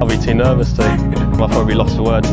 [0.00, 0.82] I'll be too nervous to.
[1.40, 2.28] I'll probably lost for words.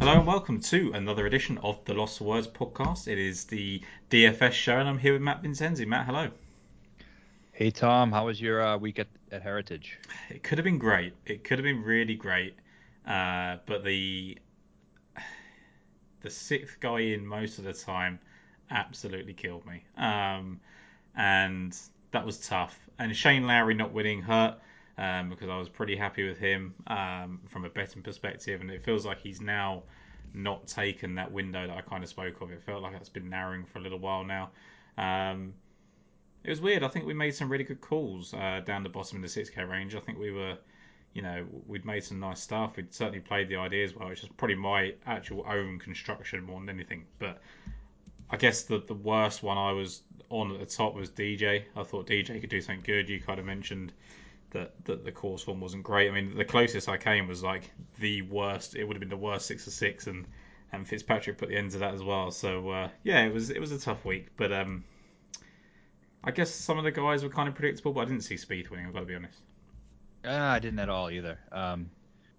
[0.00, 3.08] Hello and welcome to another edition of the Lost for Words podcast.
[3.08, 5.86] It is the DFS show, and I'm here with Matt Vincenzi.
[5.86, 6.30] Matt, hello.
[7.52, 9.98] Hey Tom, how was your uh, week at, at Heritage?
[10.28, 11.14] It could have been great.
[11.24, 12.56] It could have been really great,
[13.06, 14.38] uh, but the
[16.24, 18.18] the sixth guy in most of the time
[18.70, 20.58] absolutely killed me, um,
[21.16, 21.78] and
[22.10, 22.76] that was tough.
[22.98, 24.58] And Shane Lowry not winning hurt
[24.98, 28.82] um, because I was pretty happy with him um, from a betting perspective, and it
[28.82, 29.82] feels like he's now
[30.32, 32.50] not taken that window that I kind of spoke of.
[32.50, 34.50] It felt like that's been narrowing for a little while now.
[34.98, 35.54] Um,
[36.42, 36.82] it was weird.
[36.82, 39.68] I think we made some really good calls uh, down the bottom in the 6k
[39.68, 39.94] range.
[39.94, 40.58] I think we were,
[41.14, 42.76] you know, we'd made some nice stuff.
[42.76, 46.68] We'd certainly played the ideas well, which is probably my actual own construction more than
[46.68, 47.04] anything.
[47.18, 47.40] But
[48.28, 51.62] I guess the the worst one I was on at the top was DJ.
[51.76, 53.08] I thought DJ could do something good.
[53.08, 53.92] You kind of mentioned
[54.50, 56.08] that, that the course form wasn't great.
[56.08, 58.74] I mean, the closest I came was like the worst.
[58.74, 60.26] It would have been the worst six of six, and
[60.72, 62.32] and Fitzpatrick put the ends of that as well.
[62.32, 64.82] So uh, yeah, it was it was a tough week, but um,
[66.24, 68.68] I guess some of the guys were kind of predictable, but I didn't see Spieth
[68.70, 68.86] winning.
[68.86, 69.38] I've got to be honest.
[70.24, 71.38] Uh, I didn't at all either.
[71.52, 71.90] Um,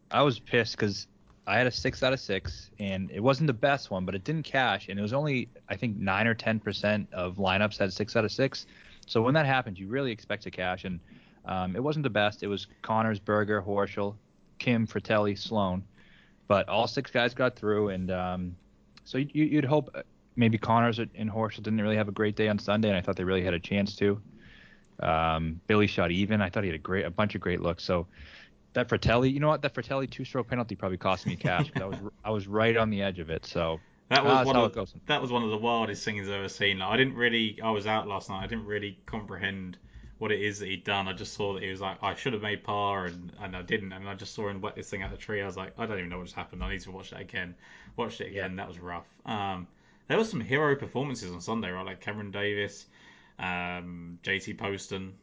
[0.09, 1.07] I was pissed because
[1.47, 4.23] I had a six out of six, and it wasn't the best one, but it
[4.23, 7.93] didn't cash, and it was only I think nine or ten percent of lineups had
[7.93, 8.65] six out of six.
[9.05, 10.99] So when that happens, you really expect to cash, and
[11.45, 12.41] um, it wasn't the best.
[12.41, 14.15] It was Conners, Berger, Horschel,
[14.57, 15.83] Kim, Frittelli, Sloan,
[16.47, 18.55] but all six guys got through, and um,
[19.03, 19.95] so you, you'd hope
[20.35, 23.15] maybe Conners and Horschel didn't really have a great day on Sunday, and I thought
[23.15, 24.19] they really had a chance to.
[24.99, 26.41] Um, Billy shot even.
[26.41, 27.83] I thought he had a great, a bunch of great looks.
[27.83, 28.07] So
[28.73, 29.61] that Frittelli, you know what?
[29.61, 32.89] That Frittelli two-stroke penalty probably cost me cash because I was I was right on
[32.89, 33.45] the edge of it.
[33.45, 33.79] So
[34.09, 36.79] that was uh, one of that was one of the wildest things I've ever seen.
[36.79, 37.59] Like, I didn't really.
[37.61, 38.43] I was out last night.
[38.43, 39.77] I didn't really comprehend
[40.17, 41.07] what it is that he'd done.
[41.09, 43.61] I just saw that he was like, I should have made par, and, and I
[43.61, 43.91] didn't.
[43.91, 45.41] And I just saw him wet this thing out of the tree.
[45.41, 46.63] I was like, I don't even know what just happened.
[46.63, 47.53] I need to watch that again.
[47.97, 48.55] Watched it again.
[48.55, 49.07] That was rough.
[49.25, 49.67] Um,
[50.07, 51.85] there were some hero performances on Sunday, right?
[51.85, 52.85] Like Cameron Davis,
[53.39, 55.13] um, JT Poston,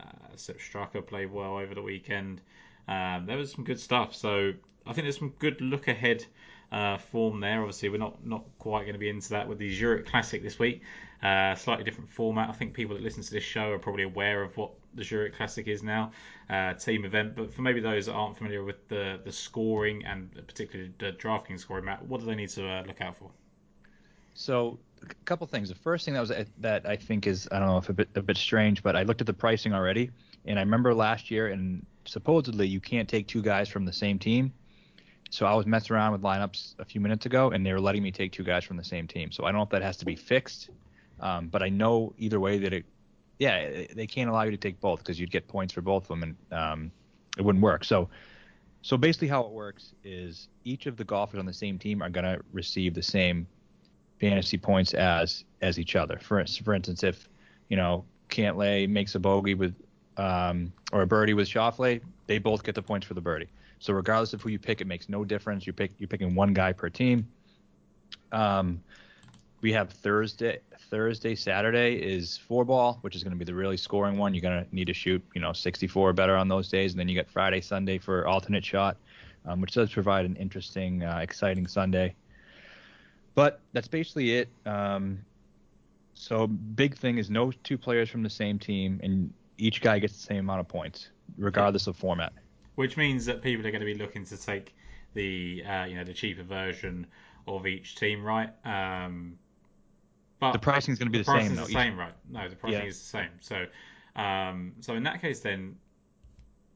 [0.00, 2.40] uh, Sepp Straka played well over the weekend.
[2.88, 4.14] Um, there was some good stuff.
[4.14, 4.52] So
[4.86, 6.24] I think there's some good look ahead
[6.72, 7.60] uh, form there.
[7.60, 10.58] Obviously, we're not not quite going to be into that with the Zurich Classic this
[10.58, 10.82] week.
[11.22, 12.50] Uh, slightly different format.
[12.50, 15.36] I think people that listen to this show are probably aware of what the Zurich
[15.36, 16.12] Classic is now,
[16.50, 17.34] uh, team event.
[17.34, 21.60] But for maybe those that aren't familiar with the the scoring and particularly the DraftKings
[21.60, 23.30] scoring, Matt, what do they need to uh, look out for?
[24.34, 25.68] So a couple things.
[25.68, 28.08] The first thing that was that I think is I don't know if a bit
[28.14, 30.10] a bit strange, but I looked at the pricing already,
[30.44, 34.18] and I remember last year, and supposedly you can't take two guys from the same
[34.18, 34.52] team.
[35.30, 38.02] So I was messing around with lineups a few minutes ago, and they were letting
[38.02, 39.32] me take two guys from the same team.
[39.32, 40.70] So I don't know if that has to be fixed,
[41.20, 42.84] um, but I know either way that it,
[43.38, 46.08] yeah, they can't allow you to take both because you'd get points for both of
[46.08, 46.92] them, and um,
[47.36, 47.84] it wouldn't work.
[47.84, 48.08] So,
[48.82, 52.10] so basically how it works is each of the golfers on the same team are
[52.10, 53.48] gonna receive the same
[54.24, 56.18] fantasy points as as each other.
[56.18, 57.28] For for instance, if
[57.68, 59.74] you know Cantlay makes a bogey with
[60.16, 63.48] um, or a birdie with Schauffele, they both get the points for the birdie.
[63.80, 65.66] So regardless of who you pick, it makes no difference.
[65.66, 67.28] You pick you're picking one guy per team.
[68.32, 68.80] Um,
[69.60, 70.58] we have Thursday,
[70.90, 74.32] Thursday, Saturday is four ball, which is going to be the really scoring one.
[74.32, 77.00] You're going to need to shoot, you know, 64 or better on those days, and
[77.00, 78.96] then you get Friday, Sunday for alternate shot,
[79.46, 82.14] um, which does provide an interesting, uh, exciting Sunday.
[83.34, 84.48] But that's basically it.
[84.64, 85.18] Um,
[86.14, 90.14] so big thing is no two players from the same team, and each guy gets
[90.14, 92.32] the same amount of points, regardless of format.
[92.76, 94.74] Which means that people are going to be looking to take
[95.14, 97.06] the uh, you know the cheaper version
[97.46, 98.50] of each team, right?
[98.64, 99.38] Um,
[100.40, 101.64] but the pricing is going to be the, the same, though.
[101.64, 102.14] The same, right?
[102.30, 102.86] No, the pricing yeah.
[102.86, 103.30] is the same.
[103.40, 103.66] So,
[104.16, 105.76] um, so in that case, then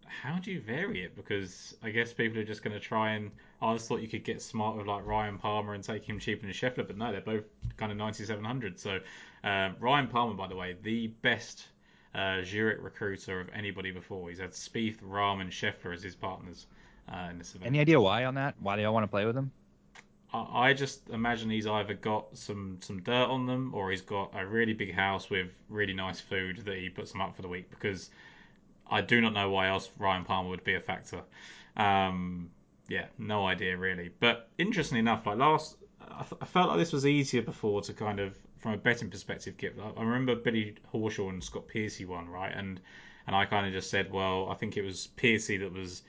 [0.07, 1.17] how do you vary it?
[1.17, 3.31] Because I guess people are just going to try and.
[3.61, 6.43] I just thought you could get smart with like Ryan Palmer and take him cheaper
[6.43, 7.45] than Scheffler, but no, they're both
[7.77, 8.79] kind of 9700.
[8.79, 9.01] So
[9.43, 11.67] uh, Ryan Palmer, by the way, the best
[12.15, 14.29] uh, Zurich recruiter of anybody before.
[14.29, 16.67] He's had Spieth, Rahm, and Scheffler as his partners
[17.13, 17.67] uh, in this event.
[17.67, 18.55] Any idea why on that?
[18.61, 19.51] Why do they all want to play with him?
[20.33, 24.47] I just imagine he's either got some some dirt on them or he's got a
[24.47, 27.71] really big house with really nice food that he puts them up for the week
[27.71, 28.11] because
[28.91, 31.23] I do not know why else Ryan Palmer would be a factor.
[31.79, 32.51] Um,
[32.89, 34.11] yeah, no idea really.
[34.21, 38.19] But interestingly enough, like last, I, I, felt like this was easier before to kind
[38.19, 39.77] of, from a betting perspective, get.
[39.97, 42.53] I remember Billy Horschel and Scott Piercy won, right?
[42.55, 42.81] And
[43.27, 46.03] and I kind of just said, well, I think it was Piercy that was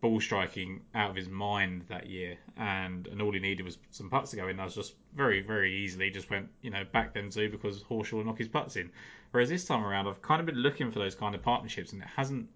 [0.00, 4.08] ball striking out of his mind that year, and and all he needed was some
[4.08, 4.58] putts to go in.
[4.58, 8.24] I was just very very easily just went you know back them two because Horschel
[8.24, 8.90] knock his putts in.
[9.30, 12.00] Whereas this time around, I've kind of been looking for those kind of partnerships, and
[12.00, 12.48] it hasn't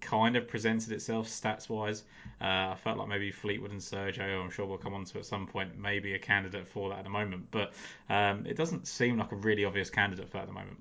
[0.00, 2.04] kind of presented itself stats wise.
[2.40, 5.26] Uh, I felt like maybe Fleetwood and Sergio, I'm sure we'll come on to at
[5.26, 7.48] some point, maybe a candidate for that at the moment.
[7.50, 7.72] But
[8.08, 10.78] um, it doesn't seem like a really obvious candidate for that at the moment.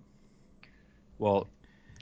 [1.18, 1.48] Well,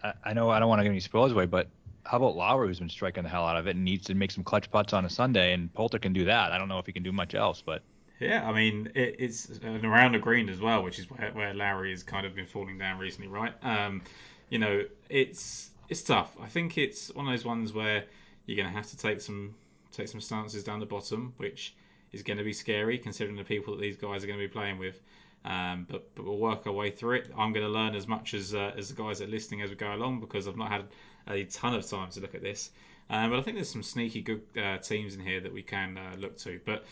[0.04, 1.68] I, I know I don't want to give any spoilers away, but
[2.06, 4.32] how about Lowry, who's been striking the hell out of it and needs to make
[4.32, 6.52] some clutch putts on a Sunday, and Poulter can do that.
[6.52, 7.82] I don't know if he can do much else, but.
[8.20, 11.92] Yeah, I mean it, it's around the green as well, which is where, where Lowry
[11.92, 13.54] has kind of been falling down recently, right?
[13.62, 14.02] Um,
[14.50, 16.36] you know, it's it's tough.
[16.42, 18.04] I think it's one of those ones where
[18.46, 19.56] you're going to have to take some
[19.92, 21.74] take some stances down the bottom, which
[22.12, 24.52] is going to be scary considering the people that these guys are going to be
[24.52, 25.02] playing with.
[25.46, 27.32] Um, but but we'll work our way through it.
[27.38, 29.70] I'm going to learn as much as uh, as the guys that are listening as
[29.70, 30.86] we go along because I've not had
[31.28, 32.72] a ton of time to look at this.
[33.10, 35.98] Um, but I think there's some sneaky good uh, teams in here that we can
[35.98, 36.60] uh, look to.
[36.66, 36.86] But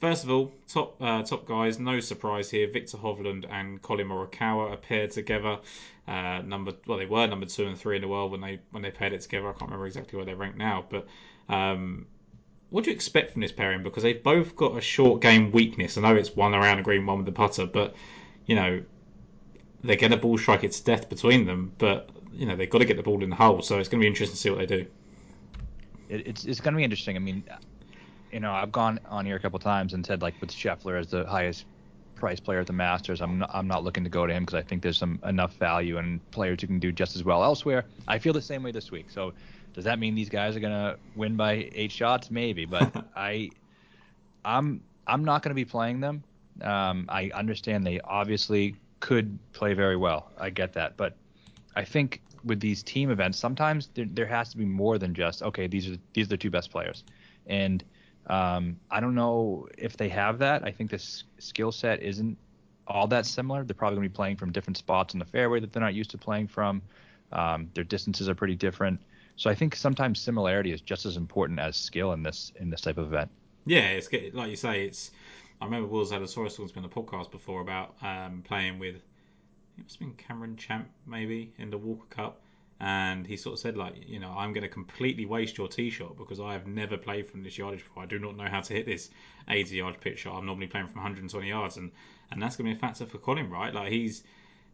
[0.00, 2.70] first of all, top uh, top guys, no surprise here.
[2.70, 5.58] Viktor Hovland and Collin Morikawa are paired together.
[6.06, 8.82] Uh, number well, they were number two and three in the world when they when
[8.82, 9.48] they paired it together.
[9.48, 11.06] I can't remember exactly where they rank now, but.
[11.48, 12.06] Um,
[12.70, 13.84] what do you expect from this pairing?
[13.84, 15.96] Because they've both got a short game weakness.
[15.96, 17.94] I know it's one around the green, one with the putter, but
[18.46, 18.82] you know
[19.84, 21.72] they're going to ball strike it to death between them.
[21.78, 24.00] But you know they've got to get the ball in the hole, so it's going
[24.00, 24.86] to be interesting to see what they do.
[26.08, 27.14] It, it's it's going to be interesting.
[27.14, 27.44] I mean,
[28.32, 31.08] you know, I've gone on here a couple times and said like with Scheffler as
[31.08, 31.66] the highest
[32.14, 34.58] price player at the Masters, I'm not, I'm not looking to go to him because
[34.58, 37.84] I think there's some enough value and players who can do just as well elsewhere.
[38.08, 39.10] I feel the same way this week.
[39.10, 39.32] So
[39.74, 42.30] does that mean these guys are gonna win by eight shots?
[42.30, 43.50] Maybe, but I,
[44.44, 46.24] I'm I'm not gonna be playing them.
[46.62, 50.30] Um, I understand they obviously could play very well.
[50.38, 51.14] I get that, but
[51.76, 55.42] I think with these team events, sometimes there, there has to be more than just
[55.42, 55.66] okay.
[55.66, 57.04] These are these are the two best players,
[57.46, 57.84] and
[58.26, 60.64] um, I don't know if they have that.
[60.64, 62.36] I think this skill set isn't
[62.86, 63.64] all that similar.
[63.64, 65.94] They're probably going to be playing from different spots in the fairway that they're not
[65.94, 66.82] used to playing from.
[67.32, 69.00] Um, their distances are pretty different.
[69.36, 72.80] So I think sometimes similarity is just as important as skill in this in this
[72.80, 73.30] type of event.
[73.66, 74.86] Yeah, it's like you say.
[74.86, 75.10] It's
[75.60, 79.82] I remember had a Soros talking on the podcast before about um, playing with it
[79.82, 82.40] must have been Cameron Champ maybe in the Walker Cup,
[82.80, 85.90] and he sort of said like you know I'm going to completely waste your tee
[85.90, 88.02] shot because I have never played from this yardage before.
[88.02, 89.10] I do not know how to hit this
[89.48, 90.36] 80 yard pitch shot.
[90.36, 91.90] I'm normally playing from 120 yards, and
[92.30, 93.72] and that's going to be a factor for colin right?
[93.72, 94.24] Like he's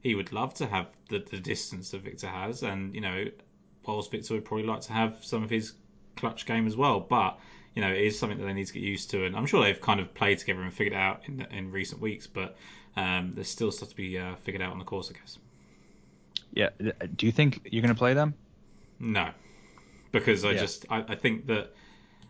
[0.00, 3.26] he would love to have the, the distance that victor has, and you know
[3.86, 5.74] whilst Viktor would probably like to have some of his
[6.16, 7.00] clutch game as well.
[7.00, 7.38] But
[7.74, 9.62] you know, it is something that they need to get used to, and I'm sure
[9.62, 12.26] they've kind of played together and figured it out in in recent weeks.
[12.26, 12.56] But
[12.96, 15.38] um, there's still stuff to be uh, figured out on the course, I guess.
[16.52, 16.70] Yeah.
[17.16, 18.34] Do you think you're going to play them?
[18.98, 19.30] No,
[20.12, 20.60] because I yeah.
[20.60, 21.74] just I, I think that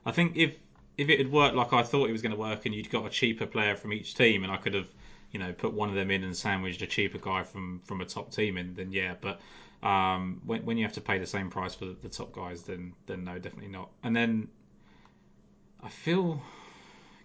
[0.07, 0.55] I think if
[0.97, 3.07] if it had worked like I thought it was going to work, and you'd got
[3.07, 4.89] a cheaper player from each team, and I could have
[5.33, 8.05] you know put one of them in and sandwiched a cheaper guy from from a
[8.05, 9.15] top team in, then yeah.
[9.21, 9.41] But
[9.83, 12.63] um, when, when you have to pay the same price for the, the top guys,
[12.63, 13.91] then then no, definitely not.
[14.03, 14.49] And then
[15.83, 16.43] I feel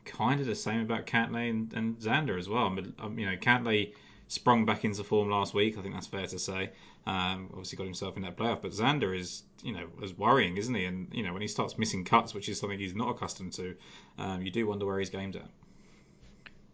[0.06, 2.70] kind of the same about Cantlay and, and Xander as well.
[2.70, 3.94] But um, you know, Cantlay
[4.28, 5.78] sprung back into form last week.
[5.78, 6.72] I think that's fair to say.
[7.06, 10.74] Um, obviously got himself in that playoff, but Xander is, you know, as worrying, isn't
[10.74, 10.86] he?
[10.86, 13.76] And you know, when he starts missing cuts, which is something he's not accustomed to,
[14.18, 15.50] um, you do wonder where his game's at.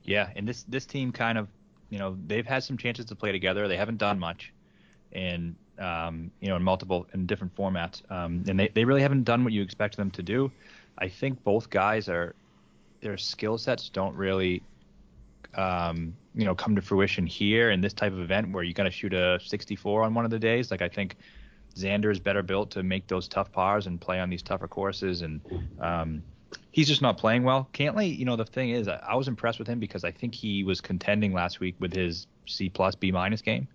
[0.04, 1.48] Yeah, and this this team kind of,
[1.90, 3.68] you know, they've had some chances to play together.
[3.68, 4.52] They haven't done much,
[5.12, 8.02] and um, you know, in multiple in different formats.
[8.12, 10.52] Um, and they, they really haven't done what you expect them to do.
[10.98, 12.36] I think both guys are
[13.02, 14.64] their skill sets don't really
[15.56, 18.84] um, you know come to fruition here in this type of event where you got
[18.84, 20.72] to shoot a 64 on one of the days.
[20.72, 21.16] Like I think
[21.76, 25.22] Xander is better built to make those tough pars and play on these tougher courses,
[25.22, 25.42] and
[25.80, 26.24] um,
[26.72, 27.70] he's just not playing well.
[27.74, 30.64] Cantlay, you know, the thing is, I was impressed with him because I think he
[30.64, 33.68] was contending last week with his C plus B minus game,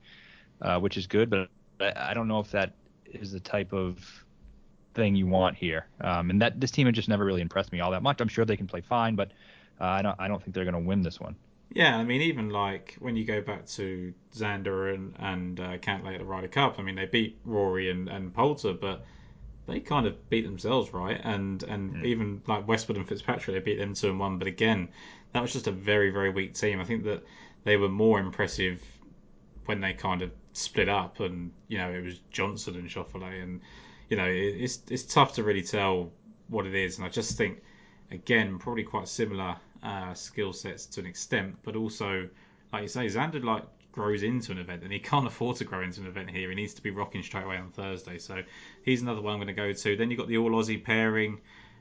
[0.62, 1.48] uh, which is good, but
[1.80, 2.72] I don't know if that
[3.04, 3.98] is the type of
[4.94, 5.86] thing you want here.
[6.00, 8.20] Um, and that this team had just never really impressed me all that much.
[8.20, 9.32] I'm sure they can play fine, but
[9.80, 11.36] uh, I don't I don't think they're going to win this one.
[11.70, 16.14] Yeah, I mean, even like when you go back to Xander and and uh, Cantlay
[16.14, 19.04] at the Ryder Cup, I mean, they beat Rory and, and Poulter, but
[19.66, 21.20] they kind of beat themselves, right?
[21.22, 22.04] And and mm.
[22.04, 24.38] even like Westwood and Fitzpatrick, they beat them two and one.
[24.38, 24.88] But again,
[25.32, 26.80] that was just a very very weak team.
[26.80, 27.22] I think that
[27.64, 28.82] they were more impressive
[29.66, 33.60] when they kind of split up, and you know it was Johnson and Schauffele, and
[34.08, 36.12] you know it's it's tough to really tell
[36.48, 36.96] what it is.
[36.96, 37.62] And I just think
[38.10, 42.28] again probably quite similar uh, skill sets to an extent, but also
[42.72, 45.82] like you say, Xander like grows into an event, and he can't afford to grow
[45.82, 46.48] into an event here.
[46.50, 48.42] He needs to be rocking straight away on Thursday, so
[48.84, 49.96] he's another one I'm going to go to.
[49.96, 51.40] Then you've got the All Aussie pairing.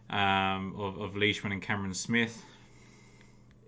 [0.10, 2.44] um, of, of Leishman and Cameron Smith.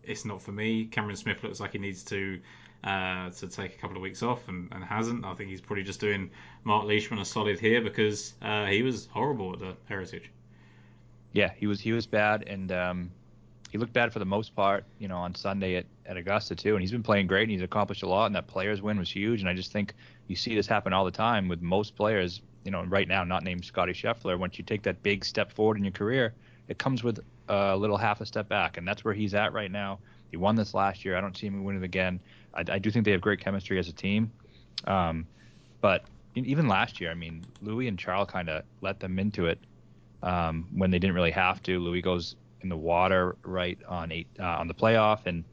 [0.03, 0.85] It's not for me.
[0.85, 2.39] Cameron Smith looks like he needs to
[2.83, 5.25] uh, to take a couple of weeks off and, and, hasn't.
[5.25, 6.31] I think he's probably just doing
[6.63, 10.31] Mark Leishman a solid here because uh, he was horrible at the Heritage.
[11.33, 13.11] Yeah, he was he was bad, and um,
[13.69, 14.83] he looked bad for the most part.
[14.99, 17.61] You know, on Sunday at, at Augusta too, and he's been playing great and he's
[17.61, 18.25] accomplished a lot.
[18.25, 19.41] And that players win was huge.
[19.41, 19.93] And I just think
[20.27, 22.41] you see this happen all the time with most players.
[22.65, 24.37] You know, right now, not named Scotty Scheffler.
[24.37, 26.33] Once you take that big step forward in your career,
[26.67, 29.71] it comes with a little half a step back, and that's where he's at right
[29.71, 29.99] now.
[30.29, 31.17] He won this last year.
[31.17, 32.19] I don't see him winning again.
[32.53, 34.31] I, I do think they have great chemistry as a team,
[34.85, 35.25] um,
[35.81, 36.03] but
[36.35, 39.59] even last year, I mean, Louis and Charles kind of let them into it
[40.21, 41.79] um, when they didn't really have to.
[41.79, 45.43] Louis goes in the water right on eight uh, on the playoff, and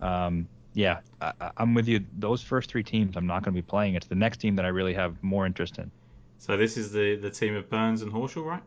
[0.00, 2.04] um, yeah, I, am with you.
[2.16, 3.94] Those first three teams, I'm not going to be playing.
[3.94, 5.90] It's the next team that I really have more interest in.
[6.38, 8.62] So this is the the team of Burns and Horschel, right?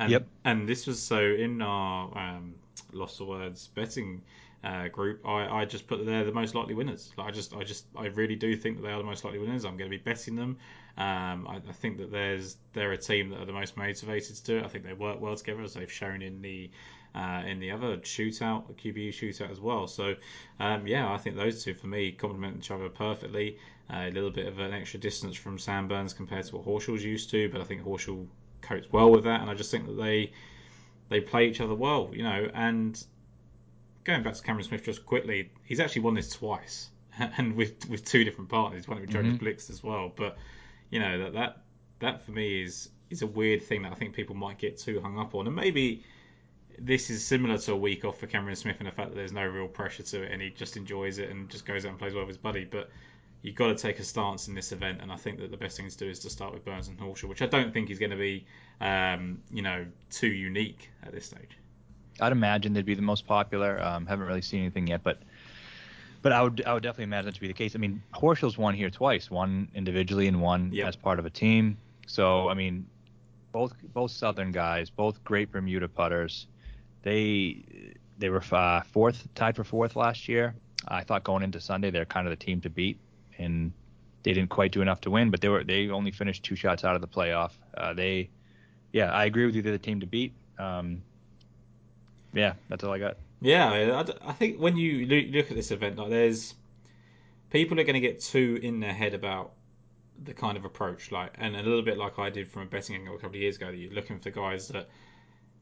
[0.00, 0.26] And, yep.
[0.44, 2.54] And this was so in our um,
[2.92, 4.22] lost the words betting
[4.64, 7.12] uh, group, I, I just put they're the most likely winners.
[7.16, 9.38] Like I just I just I really do think that they are the most likely
[9.38, 9.64] winners.
[9.64, 10.58] I'm going to be betting them.
[10.96, 14.42] Um, I, I, think that there's they're a team that are the most motivated to
[14.42, 14.64] do it.
[14.64, 16.70] I think they work well together as they've shown in the
[17.18, 19.88] uh, in the other shootout, QBE shootout as well.
[19.88, 20.14] So
[20.60, 23.58] um, yeah, I think those two for me complement each other perfectly.
[23.90, 27.02] Uh, a little bit of an extra distance from Sam Burns compared to what Horschel's
[27.02, 28.26] used to, but I think Horschel
[28.60, 30.30] copes well with that, and I just think that they
[31.08, 32.50] they play each other well, you know.
[32.54, 33.02] And
[34.04, 38.04] going back to Cameron Smith just quickly, he's actually won this twice, and with with
[38.04, 38.86] two different partners.
[38.86, 39.44] one with Jonas mm-hmm.
[39.44, 40.36] Blixt as well, but
[40.90, 41.62] you know that that
[42.00, 45.00] that for me is is a weird thing that I think people might get too
[45.00, 46.04] hung up on, and maybe
[46.80, 49.32] this is similar to a week off for Cameron Smith in the fact that there's
[49.32, 51.98] no real pressure to it and he just enjoys it and just goes out and
[51.98, 52.64] plays well with his buddy.
[52.64, 52.90] But
[53.42, 55.76] you've got to take a stance in this event, and I think that the best
[55.76, 57.98] thing to do is to start with Burns and Horschel, which I don't think is
[57.98, 58.46] going to be,
[58.80, 61.56] um, you know, too unique at this stage.
[62.20, 63.80] I'd imagine they'd be the most popular.
[63.80, 65.20] Um, haven't really seen anything yet, but
[66.20, 67.76] but I would I would definitely imagine that to be the case.
[67.76, 70.88] I mean, Horschel's won here twice, one individually and one yep.
[70.88, 71.78] as part of a team.
[72.08, 72.86] So I mean,
[73.52, 76.48] both both Southern guys, both great Bermuda putters.
[77.02, 80.54] They they were uh, fourth, tied for fourth last year.
[80.86, 82.98] I thought going into Sunday they're kind of the team to beat,
[83.38, 83.72] and
[84.22, 85.30] they didn't quite do enough to win.
[85.30, 87.52] But they were they only finished two shots out of the playoff.
[87.76, 88.30] Uh, they,
[88.92, 89.62] yeah, I agree with you.
[89.62, 90.32] They're the team to beat.
[90.58, 91.02] Um,
[92.32, 93.16] yeah, that's all I got.
[93.40, 96.54] Yeah, I, think when you look at this event, like there's
[97.50, 99.52] people are going to get too in their head about
[100.24, 102.96] the kind of approach, like, and a little bit like I did from a betting
[102.96, 103.66] angle a couple of years ago.
[103.66, 104.88] That you're looking for guys that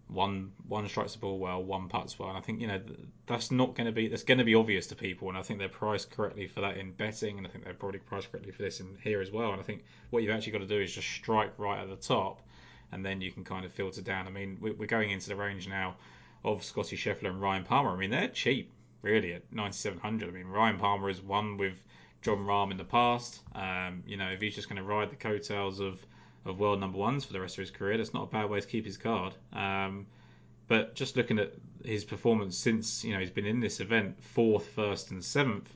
[0.08, 2.28] one one strikes the ball well, one puts well.
[2.28, 2.80] And I think you know
[3.26, 5.58] that's not going to be that's going to be obvious to people, and I think
[5.58, 8.62] they're priced correctly for that in betting, and I think they're probably priced correctly for
[8.62, 9.52] this in here as well.
[9.52, 11.96] And I think what you've actually got to do is just strike right at the
[11.96, 12.40] top,
[12.92, 14.26] and then you can kind of filter down.
[14.26, 15.96] I mean, we're going into the range now
[16.44, 17.90] of Scotty Scheffler and Ryan Palmer.
[17.90, 18.72] I mean, they're cheap
[19.02, 20.28] really at 9700.
[20.28, 21.75] I mean, Ryan Palmer has won with
[22.22, 23.40] Jon Rahm in the past.
[23.54, 26.04] Um, you know, if he's just going to ride the coattails of
[26.47, 27.97] of world number ones for the rest of his career.
[27.97, 29.35] That's not a bad way to keep his card.
[29.53, 30.07] Um,
[30.69, 31.53] but just looking at
[31.85, 35.73] his performance since you know he's been in this event, fourth, first, and seventh.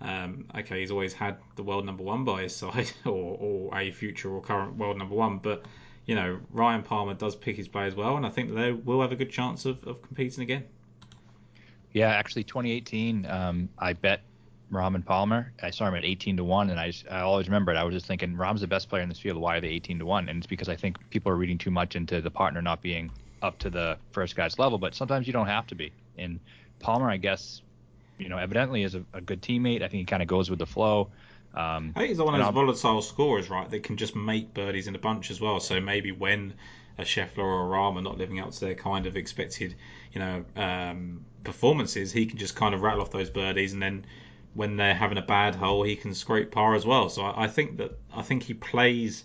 [0.00, 3.90] Um, okay, he's always had the world number one by his side, or, or a
[3.92, 5.38] future or current world number one.
[5.38, 5.64] But
[6.06, 9.12] you know, Ryan Palmer does pick his players well, and I think they will have
[9.12, 10.64] a good chance of, of competing again.
[11.92, 14.22] Yeah, actually, 2018, um, I bet
[14.72, 15.52] Rahm Palmer.
[15.62, 17.76] I saw him at 18 to one, and I I always remember it.
[17.76, 19.36] I was just thinking Rahm's the best player in this field.
[19.36, 20.28] Why are they 18 to one?
[20.28, 23.10] And it's because I think people are reading too much into the partner not being
[23.42, 24.78] up to the first guy's level.
[24.78, 25.92] But sometimes you don't have to be.
[26.16, 26.40] And
[26.80, 27.62] Palmer, I guess,
[28.18, 29.82] you know, evidently is a, a good teammate.
[29.82, 31.10] I think he kind of goes with the flow.
[31.54, 33.70] Um, I think he's one of those volatile scorers, right?
[33.70, 35.60] That can just make birdies in a bunch as well.
[35.60, 36.54] So maybe when
[36.98, 39.74] a Scheffler or a Rahm are not living up to their kind of expected,
[40.12, 44.06] you know, um, performances, he can just kind of rattle off those birdies and then
[44.54, 47.08] when they're having a bad hole, he can scrape par as well.
[47.08, 49.24] So I, I, think that I think he plays.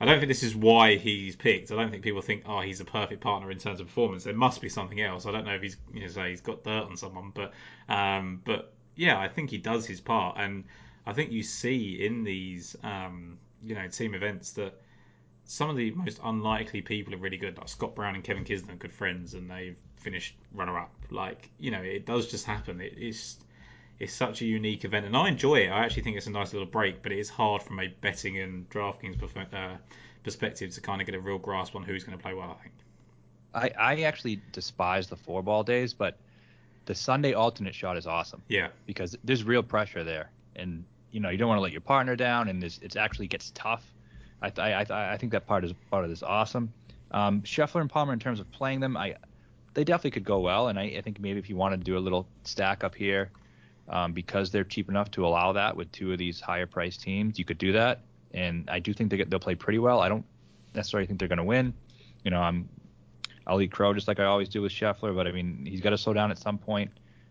[0.00, 1.70] I don't think this is why he's picked.
[1.70, 4.24] I don't think people think, oh, he's a perfect partner in terms of performance.
[4.24, 5.24] There must be something else.
[5.24, 7.52] I don't know if he's, you know, say he's got dirt on someone, but,
[7.88, 10.64] um, but yeah, I think he does his part, and
[11.06, 14.74] I think you see in these, um, you know, team events that
[15.44, 17.56] some of the most unlikely people are really good.
[17.56, 20.92] Like Scott Brown and Kevin Kisner are good friends, and they've finished runner up.
[21.10, 22.80] Like, you know, it does just happen.
[22.80, 23.38] It, it's
[23.98, 25.68] it's such a unique event, and I enjoy it.
[25.68, 28.38] I actually think it's a nice little break, but it is hard from a betting
[28.40, 29.22] and DraftKings
[29.54, 29.76] uh,
[30.22, 32.56] perspective to kind of get a real grasp on who's going to play well.
[32.58, 32.74] I think.
[33.54, 36.18] I, I actually despise the four ball days, but
[36.84, 38.42] the Sunday alternate shot is awesome.
[38.48, 38.68] Yeah.
[38.86, 42.16] Because there's real pressure there, and you know you don't want to let your partner
[42.16, 43.84] down, and it actually gets tough.
[44.42, 46.72] I I I think that part is part of this awesome.
[47.12, 49.16] Um, Scheffler and Palmer, in terms of playing them, I
[49.72, 51.96] they definitely could go well, and I, I think maybe if you wanted to do
[51.96, 53.30] a little stack up here,
[53.88, 57.38] um, because they're cheap enough to allow that with two of these higher priced teams,
[57.38, 58.00] you could do that.
[58.34, 60.00] And I do think they get, they'll play pretty well.
[60.00, 60.24] I don't
[60.74, 61.72] necessarily think they're going to win.
[62.24, 62.68] You know, I'm
[63.46, 65.90] I'll eat crow just like I always do with Scheffler, but I mean he's got
[65.90, 66.90] to slow down at some point.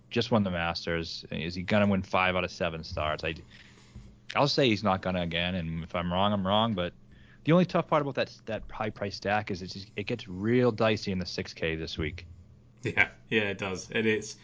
[0.10, 1.26] Just won the Masters.
[1.32, 3.24] Is he going to win five out of seven starts?
[3.24, 3.36] I
[4.36, 6.74] I'll say he's not going to again, and if I'm wrong, I'm wrong.
[6.74, 6.94] But
[7.44, 10.28] the only tough part about that that high price stack is it just, it gets
[10.28, 12.26] real dicey in the 6K this week.
[12.84, 14.38] Yeah, yeah, it does, and it's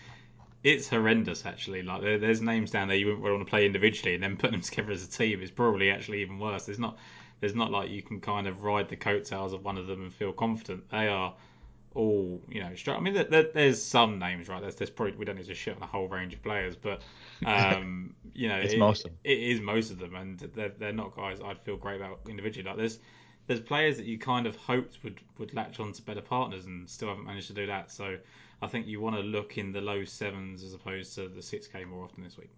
[0.64, 1.82] it's horrendous actually.
[1.82, 4.54] Like there, there's names down there you wouldn't want to play individually, and then putting
[4.54, 6.66] them together as a team is probably actually even worse.
[6.66, 6.98] There's not
[7.40, 10.14] there's not like you can kind of ride the coattails of one of them and
[10.14, 10.90] feel confident.
[10.92, 11.34] They are
[11.96, 12.72] all you know.
[12.88, 14.62] I mean, there, there's some names, right?
[14.62, 17.02] There's, there's probably we don't need to shit on a whole range of players, but
[17.46, 19.20] um, you know, it's it, most of them.
[19.24, 22.68] it is most of them, and they're, they're not guys I'd feel great about individually.
[22.68, 23.00] Like there's
[23.48, 26.88] there's players that you kind of hoped would would latch on to better partners and
[26.90, 27.92] still haven't managed to do that.
[27.92, 28.18] So
[28.62, 31.68] I think you want to look in the low sevens as opposed to the six
[31.68, 32.52] K more often this week.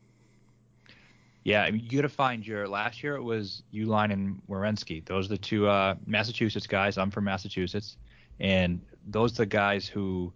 [1.44, 2.68] Yeah, I mean, you got to find your.
[2.68, 5.04] Last year it was Uihlein and Werenski.
[5.06, 6.98] Those are the two uh, Massachusetts guys.
[6.98, 7.98] I'm from Massachusetts,
[8.40, 10.32] and those are the guys who,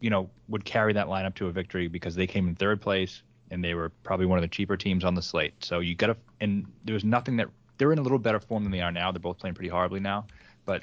[0.00, 3.22] you know, would carry that lineup to a victory because they came in third place
[3.52, 5.52] and they were probably one of the cheaper teams on the slate.
[5.64, 8.64] So you got to, and there was nothing that they're in a little better form
[8.64, 9.12] than they are now.
[9.12, 10.26] They're both playing pretty horribly now,
[10.64, 10.82] but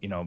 [0.00, 0.26] you know,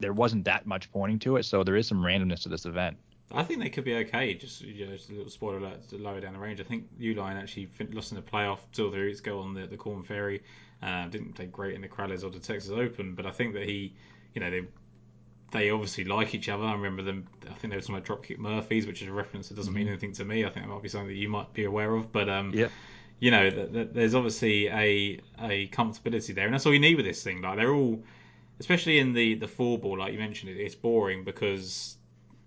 [0.00, 1.44] there wasn't that much pointing to it.
[1.44, 2.96] So there is some randomness to this event.
[3.30, 4.34] I think they could be okay.
[4.34, 6.60] Just, you know, just a little spoiler alert lower down the range.
[6.60, 9.76] I think Uihlein actually lost in the playoff or three weeks ago on the, the
[9.76, 10.42] Korn Ferry.
[10.82, 13.64] Uh, didn't play great in the Crowlers or the Texas Open, but I think that
[13.64, 13.92] he,
[14.34, 14.62] you know, they
[15.50, 16.64] they obviously like each other.
[16.64, 17.26] I remember them.
[17.42, 19.88] I think they were talking about Dropkick Murphys, which is a reference that doesn't mean
[19.88, 20.44] anything to me.
[20.44, 22.12] I think that might be something that you might be aware of.
[22.12, 22.68] But um, yeah.
[23.18, 26.96] you know, th- th- there's obviously a a comfortability there, and that's all you need
[26.96, 27.42] with this thing.
[27.42, 28.02] Like they're all,
[28.60, 31.96] especially in the the four ball, like you mentioned, it, it's boring because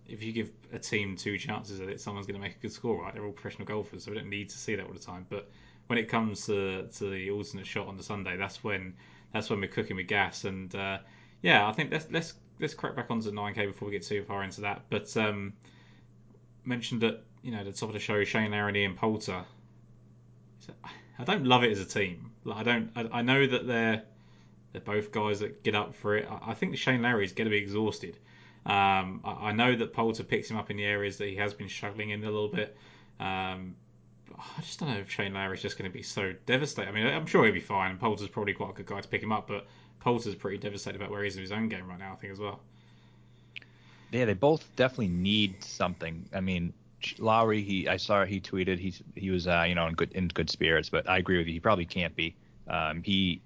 [0.08, 2.72] if you give a team two chances at it, someone's going to make a good
[2.72, 3.14] score, right?
[3.14, 5.26] They're all professional golfers, so we don't need to see that all the time.
[5.30, 5.50] But
[5.88, 8.94] when it comes to to the alternate shot on the Sunday, that's when
[9.34, 10.44] that's when we're cooking with gas.
[10.44, 11.00] And uh,
[11.42, 14.44] yeah, I think let's let's let's crack back onto 9K before we get too far
[14.44, 14.84] into that.
[14.90, 15.54] But um,
[16.66, 19.44] mentioned at you know the top of the show, Shane Lowry and Poulter.
[21.20, 22.32] I don't love it as a team.
[22.44, 22.92] Like I don't.
[22.96, 24.04] I, I know that they're
[24.72, 26.28] they're both guys that get up for it.
[26.44, 28.18] I, think Shane Lowry is going to be exhausted.
[28.66, 31.54] Um, I, I, know that Poulter picks him up in the areas that he has
[31.54, 32.78] been struggling in a little bit.
[33.20, 33.76] Um,
[34.38, 36.90] I just don't know if Shane Lowry is just going to be so devastated.
[36.90, 37.98] I mean, I'm sure he'll be fine.
[37.98, 39.68] Poulter's probably quite a good guy to pick him up, but
[40.00, 42.14] Poulter's pretty devastated about where he is in his own game right now.
[42.14, 42.60] I think as well.
[44.12, 46.28] Yeah, they both definitely need something.
[46.34, 46.74] I mean,
[47.18, 50.28] Lowry, he I saw he tweeted he's he was uh, you know in good in
[50.28, 51.54] good spirits, but I agree with you.
[51.54, 52.36] He probably can't be.
[52.68, 53.42] Um, he,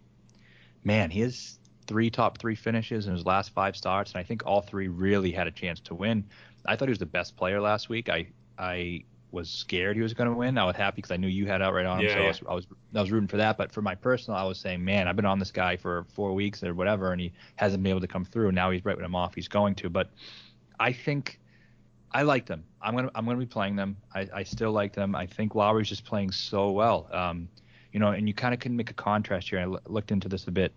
[0.85, 4.43] man, he has three top three finishes in his last five starts, and I think
[4.45, 6.23] all three really had a chance to win.
[6.65, 8.09] I thought he was the best player last week.
[8.09, 10.57] I I was scared he was going to win.
[10.57, 12.23] I was happy because I knew you had outright on him, yeah, so yeah.
[12.23, 13.57] I, was, I was I was rooting for that.
[13.57, 16.33] But for my personal, I was saying, man, I've been on this guy for four
[16.33, 18.51] weeks or whatever, and he hasn't been able to come through.
[18.53, 19.35] Now he's right when I'm off.
[19.35, 20.09] He's going to, but
[20.79, 21.39] I think
[22.11, 22.63] I like them.
[22.81, 23.97] I'm gonna I'm gonna be playing them.
[24.13, 25.15] I, I still like them.
[25.15, 27.09] I think Lowry's just playing so well.
[27.11, 27.49] Um,
[27.95, 29.59] you know, and you kind of can make a contrast here.
[29.59, 30.73] I l- looked into this a bit.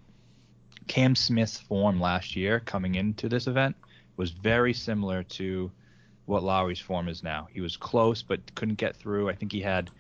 [0.87, 3.75] Cam Smith's form last year coming into this event
[4.17, 5.69] was very similar to
[6.27, 7.49] what Lowry's form is now.
[7.53, 9.29] He was close but couldn't get through.
[9.29, 9.91] I think he had,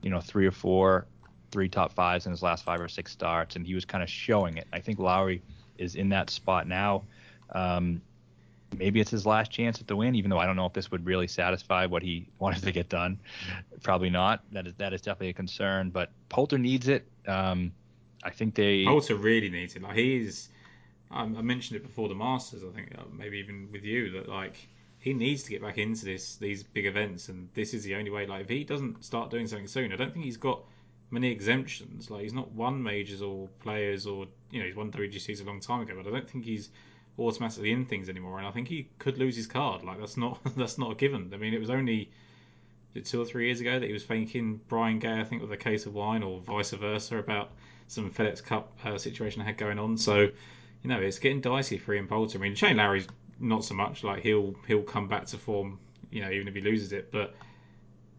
[0.00, 1.06] you know, three or four,
[1.50, 4.08] three top fives in his last five or six starts, and he was kind of
[4.08, 4.68] showing it.
[4.72, 5.42] I think Lowry
[5.76, 7.02] is in that spot now.
[7.52, 8.00] Um,
[8.76, 10.90] maybe it's his last chance at the win, even though I don't know if this
[10.90, 13.18] would really satisfy what he wanted to get done.
[13.82, 14.42] Probably not.
[14.52, 15.90] That is that is definitely a concern.
[15.90, 17.06] But Poulter needs it.
[17.26, 17.72] Um,
[18.22, 18.84] I think they.
[18.84, 19.82] Poulter really needs it.
[19.82, 20.48] Like he's,
[21.10, 22.62] I, mentioned it before the Masters.
[22.62, 26.04] I think uh, maybe even with you that like he needs to get back into
[26.04, 28.26] this these big events, and this is the only way.
[28.26, 30.62] Like if he doesn't start doing something soon, I don't think he's got
[31.10, 32.10] many exemptions.
[32.10, 35.60] Like he's not won majors or players or you know he's won WGCs a long
[35.60, 36.70] time ago, but I don't think he's
[37.20, 38.38] automatically in things anymore.
[38.38, 39.84] And I think he could lose his card.
[39.84, 41.30] Like that's not that's not a given.
[41.32, 42.10] I mean, it was only
[43.04, 45.56] two or three years ago that he was thanking Brian Gay, I think, with a
[45.56, 47.52] case of wine, or vice versa, about
[47.86, 49.96] some FedEx Cup uh, situation I had going on.
[49.96, 50.32] So, you
[50.84, 52.38] know, it's getting dicey for Ian Poulter.
[52.38, 53.06] I mean, Shane Lowry's
[53.38, 54.02] not so much.
[54.02, 55.78] Like he'll he'll come back to form,
[56.10, 57.12] you know, even if he loses it.
[57.12, 57.34] But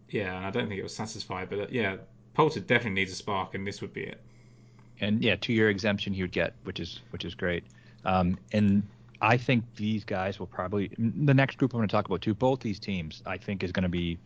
[0.09, 1.49] yeah, and I don't think it was satisfied.
[1.49, 1.97] But uh, yeah,
[2.33, 4.21] Poulter definitely needs a spark, and this would be it.
[4.99, 7.63] And yeah, two year exemption he would get, which is which is great.
[8.05, 8.83] Um, and
[9.21, 12.33] I think these guys will probably the next group I'm going to talk about too.
[12.33, 14.17] Both these teams, I think, is going to be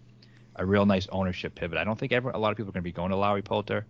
[0.55, 1.77] a real nice ownership pivot.
[1.77, 3.41] I don't think ever a lot of people are going to be going to Lowry
[3.41, 3.85] Poulter,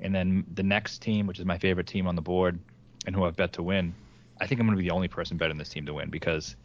[0.00, 2.58] and then the next team, which is my favorite team on the board,
[3.06, 3.94] and who I've bet to win,
[4.40, 6.56] I think I'm going to be the only person betting this team to win because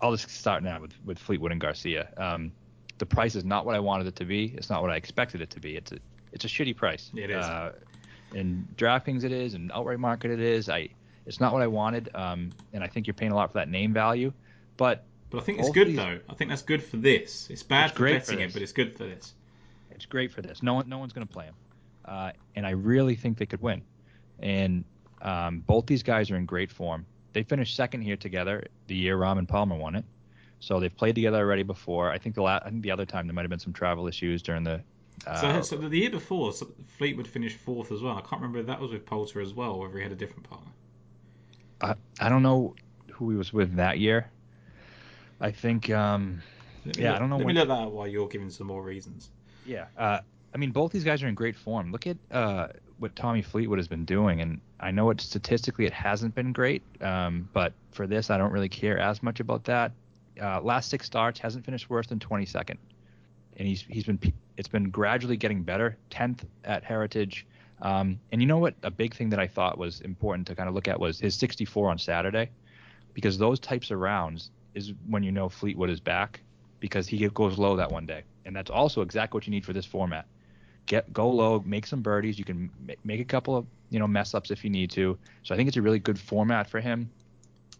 [0.00, 2.08] I'll just start now with, with Fleetwood and Garcia.
[2.16, 2.52] Um,
[2.98, 4.54] the price is not what I wanted it to be.
[4.56, 5.76] It's not what I expected it to be.
[5.76, 5.98] It's a
[6.32, 7.10] it's a shitty price.
[7.14, 7.44] It is.
[7.44, 7.72] Uh,
[8.34, 10.68] in DraftKings it is, and outright market it is.
[10.68, 10.88] I
[11.26, 13.68] it's not what I wanted, um, and I think you're paying a lot for that
[13.68, 14.32] name value.
[14.76, 16.18] But but I think it's good these- though.
[16.28, 17.48] I think that's good for this.
[17.50, 19.34] It's bad It's for betting it, but it's good for this.
[19.90, 20.62] It's great for this.
[20.62, 21.54] No one, no one's going to play him,
[22.04, 23.82] uh, and I really think they could win.
[24.40, 24.84] And
[25.20, 27.06] um, both these guys are in great form.
[27.32, 30.04] They finished second here together the year Rahm and Palmer won it,
[30.60, 32.10] so they've played together already before.
[32.10, 34.08] I think the la- I think the other time there might have been some travel
[34.08, 34.82] issues during the.
[35.26, 36.66] Uh, So, so the year before, so
[36.98, 38.16] Fleetwood finished fourth as well.
[38.16, 40.48] I can't remember if that was with Poulter as well, whether he had a different
[40.48, 40.72] partner.
[41.82, 42.74] I, I don't know
[43.12, 44.30] who he was with that year.
[45.40, 46.40] I think um,
[46.84, 48.82] Yeah, look- I don't know Let when- me look that while you're giving some more
[48.82, 49.30] reasons.
[49.66, 50.20] Yeah, uh,
[50.54, 51.92] I mean, both these guys are in great form.
[51.92, 52.68] Look at uh,
[52.98, 56.82] what Tommy Fleetwood has been doing, and I know it statistically it hasn't been great,
[57.00, 59.92] um, but for this, I don't really care as much about that.
[60.40, 62.76] Uh, last six starts hasn't finished worse than 22nd,
[63.56, 64.18] and he's he's been
[64.56, 65.96] it's been gradually getting better.
[66.10, 67.46] 10th at Heritage,
[67.82, 68.74] um, and you know what?
[68.84, 71.34] A big thing that I thought was important to kind of look at was his
[71.34, 72.50] 64 on Saturday,
[73.12, 76.40] because those types of rounds is when you know Fleetwood is back,
[76.78, 79.72] because he goes low that one day, and that's also exactly what you need for
[79.72, 80.26] this format.
[80.86, 82.38] Get go low, make some birdies.
[82.38, 85.18] You can ma- make a couple of you know mess ups if you need to.
[85.42, 87.10] So I think it's a really good format for him.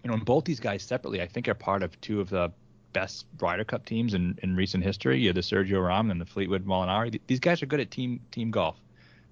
[0.03, 2.53] You know, and both these guys separately, I think, are part of two of the
[2.93, 5.21] best Ryder Cup teams in, in recent history.
[5.21, 7.21] You have the Sergio Rahm and the Fleetwood Molinari.
[7.29, 8.81] These guys are good at team team golf.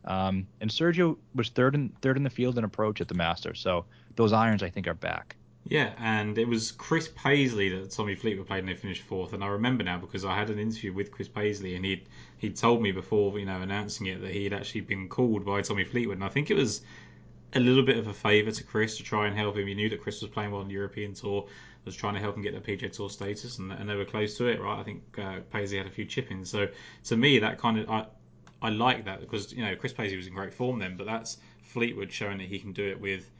[0.05, 3.61] Um, and Sergio was third in third in the field in approach at the Masters.
[3.61, 3.85] So
[4.17, 5.37] those irons, I think, are back.
[5.65, 9.35] Yeah, and it was Chris Paisley that Tommy Fleetwood played and they finished fourth.
[9.35, 12.07] And I remember now because I had an interview with Chris Paisley and he'd
[12.39, 15.61] he'd told me before you know announcing it that he had actually been called by
[15.61, 16.17] Tommy Fleetwood.
[16.17, 16.81] And I think it was
[17.55, 19.67] a little bit of a favour to Chris to try and help him.
[19.67, 21.47] He knew that Chris was playing well on the European Tour,
[21.85, 24.37] was trying to help him get the PGA Tour status, and, and they were close
[24.39, 24.79] to it, right?
[24.79, 26.51] I think uh, Paisley had a few chip-ins.
[26.51, 26.69] So
[27.05, 28.07] to me, that kind of
[28.63, 31.39] I like that because you know Chris Paisley was in great form then, but that's
[31.63, 33.31] Fleetwood showing that he can do it with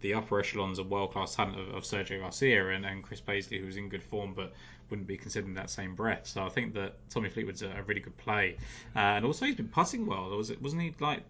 [0.00, 3.58] the upper echelons of world class talent of, of Sergio Garcia and, and Chris Paisley,
[3.58, 4.52] who was in good form but
[4.90, 6.26] wouldn't be considered in that same breath.
[6.26, 8.56] So I think that Tommy Fleetwood's a, a really good play,
[8.94, 10.28] uh, and also he's been putting well.
[10.30, 11.22] Was it wasn't he like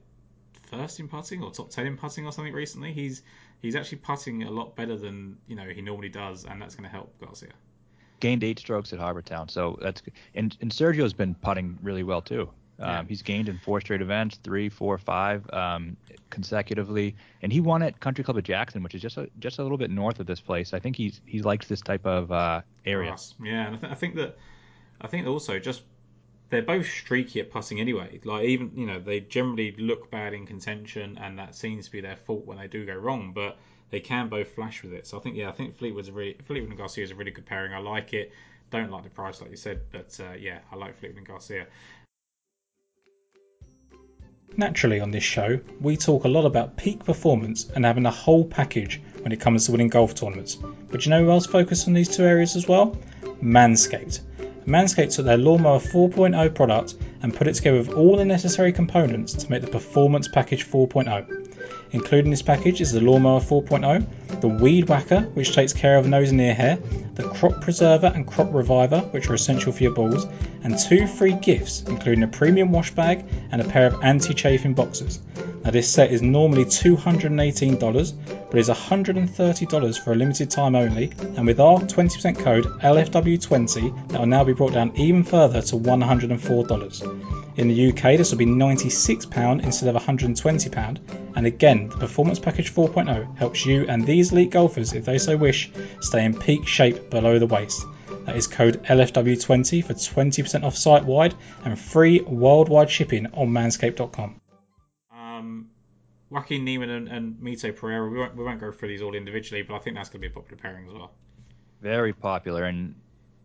[0.71, 2.93] first in putting or top ten in putting or something recently?
[2.93, 3.23] He's
[3.61, 6.85] he's actually putting a lot better than you know he normally does, and that's going
[6.85, 7.53] to help Garcia.
[8.21, 10.03] Gained eight strokes at Harbour Town, so that's.
[10.35, 12.49] And and Sergio's been putting really well too.
[12.79, 13.05] Um, Yeah.
[13.09, 15.97] He's gained in four straight events, three, four, five, um,
[16.31, 19.63] consecutively, and he won at Country Club of Jackson, which is just a, just a
[19.63, 20.75] little bit north of this place.
[20.75, 23.17] I think he's he likes this type of uh, area.
[23.43, 24.37] Yeah, and I, th- I think that
[25.01, 25.83] I think also just
[26.51, 28.21] they're both streaky at putting anyway.
[28.25, 32.01] Like even you know they generally look bad in contention, and that seems to be
[32.01, 33.33] their fault when they do go wrong.
[33.33, 33.57] But
[33.91, 35.07] they can both flash with it.
[35.07, 37.31] So I think yeah, I think Fleetwood's a really Fleetwood and Garcia is a really
[37.31, 37.73] good pairing.
[37.73, 38.33] I like it.
[38.71, 41.67] Don't like the price like you said, but uh, yeah, I like Fleetwood and Garcia.
[44.57, 48.45] Naturally, on this show, we talk a lot about peak performance and having a whole
[48.45, 50.57] package when it comes to winning golf tournaments.
[50.91, 52.97] But you know who else focused on these two areas as well?
[53.43, 54.21] Manscaped.
[54.67, 59.33] Manscaped took their Lawnmower 4.0 product and put it together with all the necessary components
[59.35, 61.86] to make the Performance Package 4.0.
[61.93, 66.07] Included in this package is the Lawnmower 4.0, the Weed Whacker, which takes care of
[66.07, 66.79] nose and ear hair,
[67.15, 70.27] the Crop Preserver and Crop Reviver, which are essential for your balls,
[70.63, 74.75] and two free gifts, including a premium wash bag and a pair of anti chafing
[74.75, 75.21] boxers.
[75.67, 78.13] Now, this set is normally $218,
[78.51, 84.21] but is $130 for a limited time only, and with our 20% code LFW20, that
[84.21, 87.57] will now be brought down even further to $104.
[87.57, 90.99] In the UK, this will be £96 instead of £120.
[91.35, 95.37] And again, the Performance Package 4.0 helps you and these elite golfers, if they so
[95.37, 97.85] wish, stay in peak shape below the waist.
[98.25, 101.35] That is code LFW20 for 20% off site wide
[101.65, 104.41] and free worldwide shipping on manscaped.com.
[105.13, 105.71] Um,
[106.31, 108.11] Joaquin Niemann and, and Mito Pereira.
[108.11, 110.29] We won't, we won't go through these all individually, but I think that's going to
[110.29, 111.13] be a popular pairing as well.
[111.81, 112.97] Very popular, and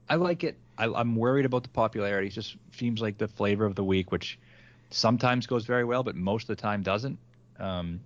[0.09, 0.57] I like it.
[0.77, 2.27] I, I'm worried about the popularity.
[2.27, 4.39] It just seems like the flavor of the week, which
[4.89, 7.19] sometimes goes very well, but most of the time doesn't.
[7.59, 8.01] Um,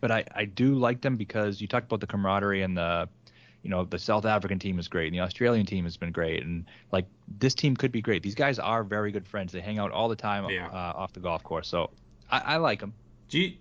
[0.00, 3.08] but I, I do like them because you talked about the camaraderie and the,
[3.62, 6.42] you know, the South African team is great and the Australian team has been great,
[6.44, 7.06] and like
[7.38, 8.22] this team could be great.
[8.22, 9.52] These guys are very good friends.
[9.52, 11.90] They hang out all the time uh, off the golf course, so
[12.30, 12.92] I, I like them.
[13.28, 13.54] Do you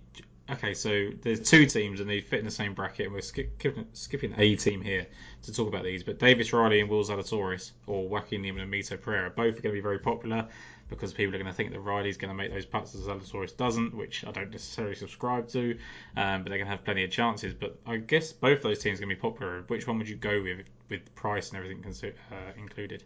[0.50, 3.52] okay, so there's two teams and they fit in the same bracket, and we're skip,
[3.94, 5.08] skipping, a team here
[5.44, 6.04] to talk about these.
[6.04, 9.64] But Davis Riley and Will Zalatoris, or Joaquin Niemann and Mito Pereira, both are going
[9.64, 10.48] to be very popular
[10.88, 13.58] because people are going to think that Riley's going to make those putts as Zalatoris
[13.58, 15.72] doesn't, which I don't necessarily subscribe to,
[16.16, 17.54] um, but they're going to have plenty of chances.
[17.54, 19.64] But I guess both those teams are going to be popular.
[19.68, 21.84] Which one would you go with, with price and everything
[22.32, 23.04] uh, included?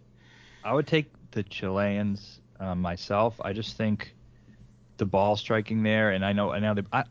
[0.66, 3.40] I would take the Chileans uh, myself.
[3.42, 4.14] I just think
[4.98, 7.06] the ball striking there, and I know I know the, I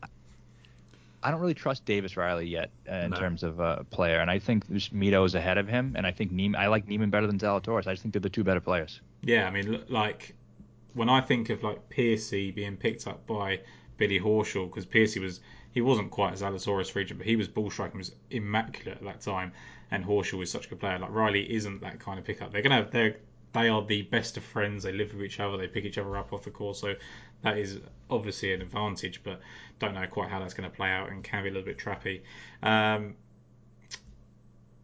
[1.21, 3.17] I don't really trust Davis Riley yet uh, in no.
[3.17, 6.11] terms of a uh, player, and I think Mito is ahead of him, and I
[6.11, 7.87] think Niemann, I like Niemann better than Zalatoris.
[7.87, 9.01] I just think they're the two better players.
[9.21, 10.35] Yeah, I mean, like
[10.93, 13.59] when I think of like Piercy being picked up by
[13.97, 17.69] Billy Horschel, because Piercy was he wasn't quite as Zalatoris region, but he was ball
[17.69, 19.51] striking was immaculate at that time,
[19.91, 20.99] and Horschel was such a good player.
[20.99, 22.51] Like Riley isn't that kind of pickup.
[22.51, 23.17] They're gonna have they're
[23.53, 24.83] they are the best of friends.
[24.83, 25.57] They live with each other.
[25.57, 26.79] They pick each other up off the course.
[26.79, 26.95] So
[27.41, 29.39] that is obviously an advantage, but
[29.79, 31.77] don't know quite how that's going to play out and can be a little bit
[31.77, 32.21] trappy.
[32.63, 33.15] Um,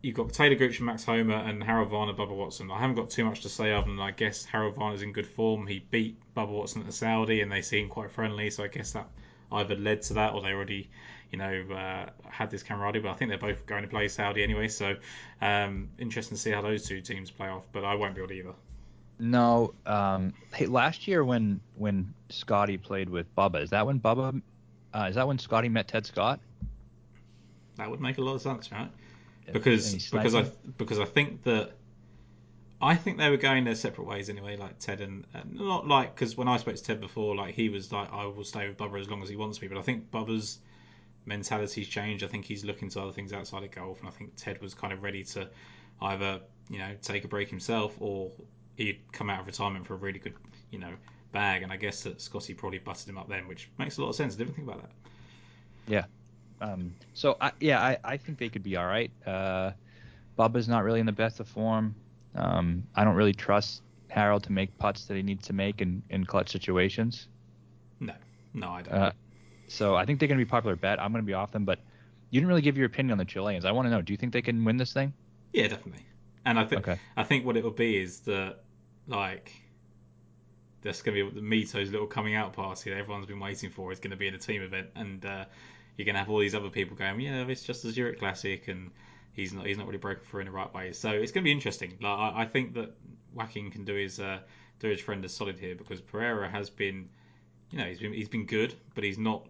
[0.01, 2.69] you've got Taylor Gooch and Max Homa and Harold Varner, Bubba Watson.
[2.71, 5.27] I haven't got too much to say other than I guess Harold Varner's in good
[5.27, 5.65] form.
[5.65, 8.91] He beat Bubba Watson at the Saudi and they seem quite friendly, so I guess
[8.91, 9.07] that
[9.51, 10.89] either led to that or they already,
[11.31, 13.01] you know, uh, had this camaraderie.
[13.01, 14.95] But I think they're both going to play Saudi anyway, so
[15.41, 17.63] um, interesting to see how those two teams play off.
[17.71, 18.53] But I won't be able to either.
[19.17, 24.41] No, um, hey, last year when when Scotty played with Bubba, is that when Bubba,
[24.93, 26.39] uh, is that when Scotty met Ted Scott?
[27.77, 28.89] That would make a lot of sense, right?
[29.51, 30.45] Because because I
[30.77, 31.71] because I think that
[32.81, 36.13] I think they were going their separate ways anyway, like Ted and, and not like
[36.13, 38.77] because when I spoke to Ted before, like he was like I will stay with
[38.77, 40.59] Bubba as long as he wants me, but I think Bubba's
[41.25, 42.23] mentality's changed.
[42.23, 44.73] I think he's looking to other things outside of golf, and I think Ted was
[44.73, 45.49] kind of ready to
[46.01, 48.31] either you know take a break himself or
[48.75, 50.33] he'd come out of retirement for a really good,
[50.71, 50.93] you know,
[51.31, 51.63] bag.
[51.63, 54.15] And I guess that Scotty probably busted him up then, which makes a lot of
[54.15, 54.35] sense.
[54.35, 54.91] I didn't think about that.
[55.87, 56.05] Yeah.
[56.61, 59.11] Um, so I, yeah, I, I think they could be all right.
[59.25, 59.71] Uh,
[60.37, 61.95] Bubba's not really in the best of form.
[62.33, 66.01] Um, I don't really trust Harold to make putts that he needs to make in,
[66.09, 67.27] in clutch situations.
[67.99, 68.13] No,
[68.53, 68.93] no, I don't.
[68.93, 69.11] Uh,
[69.67, 70.99] so I think they're going to be popular bet.
[70.99, 71.79] I'm going to be off them, but
[72.29, 73.65] you didn't really give your opinion on the Chileans.
[73.65, 75.13] I want to know, do you think they can win this thing?
[75.53, 76.05] Yeah, definitely.
[76.45, 76.99] And I think okay.
[77.17, 78.57] I think what it will be is that
[79.07, 79.51] like
[80.81, 83.91] that's going to be the Mito's little coming out party that everyone's been waiting for.
[83.91, 85.45] It's going to be in a team event, and uh,
[85.97, 88.67] you're going to have all these other people going, yeah, it's just a Zurich Classic,
[88.67, 88.91] and
[89.33, 90.93] he's not he's not really broken through in the right way.
[90.93, 91.97] So it's going to be interesting.
[92.01, 92.95] Like I, I think that
[93.33, 94.39] Joaquin can do his uh,
[94.79, 97.09] do his friend a solid here because Pereira has been,
[97.71, 99.47] you know, he's been he's been good, but he's not,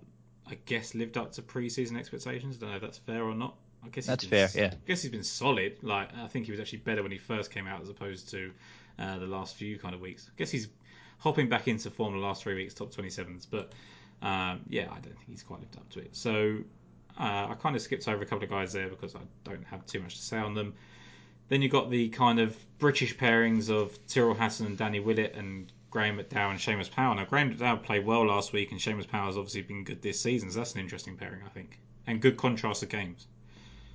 [0.47, 2.57] I guess, lived up to preseason expectations.
[2.57, 3.55] I don't know if that's fair or not.
[3.83, 4.63] I guess that's been, fair.
[4.63, 4.71] Yeah.
[4.73, 5.77] I guess he's been solid.
[5.81, 8.51] Like I think he was actually better when he first came out as opposed to
[8.99, 10.27] uh, the last few kind of weeks.
[10.29, 10.67] I guess he's
[11.19, 13.47] hopping back into form the last three weeks, top 27s.
[13.49, 13.71] But
[14.21, 16.15] um, yeah, I don't think he's quite lived up to it.
[16.15, 16.59] So
[17.19, 19.85] uh, I kind of skipped over a couple of guys there because I don't have
[19.85, 20.73] too much to say on them.
[21.47, 25.71] Then you've got the kind of British pairings of Tyrrell Hatton and Danny Willett and
[25.91, 27.13] Graham McDowell and Seamus Power.
[27.15, 30.19] Now, Graham McDowell played well last week, and Seamus Power has obviously been good this
[30.19, 31.79] season, so that's an interesting pairing, I think.
[32.07, 33.27] And good contrast of games.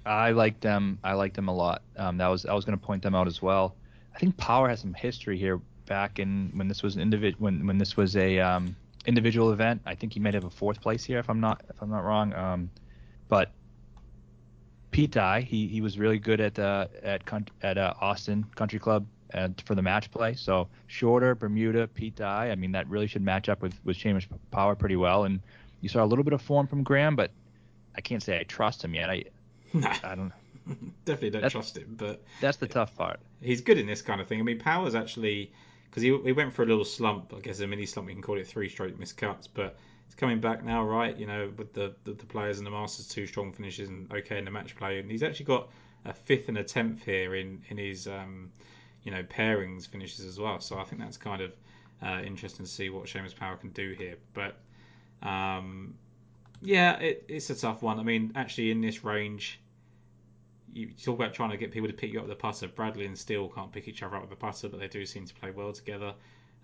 [0.07, 0.99] I liked them.
[1.05, 1.83] I liked them a lot.
[1.97, 3.77] Um, that was I was going to point them out as well.
[4.15, 7.67] I think Power has some history here back in when this was an individual when
[7.67, 9.83] when this was a um, individual event.
[9.87, 12.05] I think he might have a fourth place here if I'm not if I'm not
[12.05, 12.33] wrong.
[12.35, 12.71] Um,
[13.29, 13.51] but
[14.91, 17.23] Pete Dye, he he was really good at uh, at
[17.63, 20.35] at uh, Austin Country Club and for the match play.
[20.35, 22.51] So shorter Bermuda Pete Dye.
[22.51, 25.25] I mean that really should match up with with Seamus Power pretty well.
[25.25, 25.41] And
[25.81, 27.31] you saw a little bit of form from Graham, but
[27.97, 29.11] I can't say I trust him yet.
[29.11, 29.25] I
[30.03, 30.33] I don't.
[31.05, 33.21] Definitely don't that's, trust him, but that's the tough part.
[33.41, 34.41] He's good in this kind of thing.
[34.41, 35.53] I mean, Powers actually,
[35.89, 38.09] because he, he went for a little slump, I guess a mini slump.
[38.09, 41.17] We can call it three-stroke miscuts, but he's coming back now, right?
[41.17, 44.39] You know, with the, the, the players and the Masters, two strong finishes and okay
[44.39, 45.69] in the match play, and he's actually got
[46.05, 48.51] a fifth and a tenth here in in his um,
[49.03, 50.61] you know pairings finishes as well.
[50.61, 51.53] So I think that's kind of
[52.03, 54.57] uh, interesting to see what Seamus Power can do here, but.
[55.23, 55.95] Um,
[56.63, 57.99] yeah, it, it's a tough one.
[57.99, 59.60] I mean, actually, in this range,
[60.73, 62.69] you talk about trying to get people to pick you up with the putter.
[62.69, 65.27] Bradley and Steele can't pick each other up with the putter, but they do seem
[65.27, 66.15] to play well together.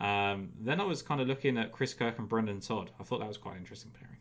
[0.01, 2.91] Um, then I was kind of looking at Chris Kirk and Brendon Todd.
[3.01, 4.17] I thought that was quite an interesting pairing.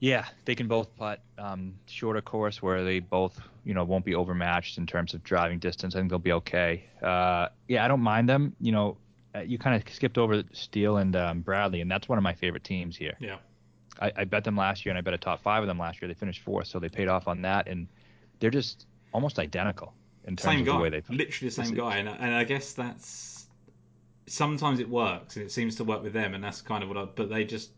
[0.00, 4.16] Yeah, they can both putt um, shorter course where they both, you know, won't be
[4.16, 5.94] overmatched in terms of driving distance.
[5.94, 6.84] I think they'll be okay.
[7.00, 8.56] Uh, yeah, I don't mind them.
[8.60, 8.96] You know,
[9.34, 12.34] uh, you kind of skipped over Steele and um, Bradley, and that's one of my
[12.34, 13.14] favorite teams here.
[13.20, 13.36] Yeah.
[14.00, 16.02] I, I bet them last year, and I bet a top five of them last
[16.02, 16.08] year.
[16.08, 17.68] They finished fourth, so they paid off on that.
[17.68, 17.86] And
[18.42, 21.16] they're just almost identical in terms same of guy, the way they play.
[21.16, 23.46] literally the same guy, and, and I guess that's
[24.26, 26.98] sometimes it works and it seems to work with them, and that's kind of what
[26.98, 27.04] I.
[27.04, 27.70] But they just,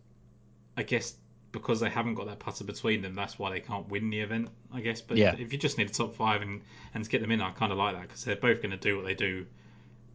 [0.76, 1.16] I guess
[1.52, 4.48] because they haven't got that putter between them, that's why they can't win the event,
[4.72, 5.00] I guess.
[5.00, 5.34] But Yeah.
[5.38, 6.62] if you just need a top five and,
[6.94, 8.76] and to get them in, I kind of like that because they're both going to
[8.76, 9.46] do what they do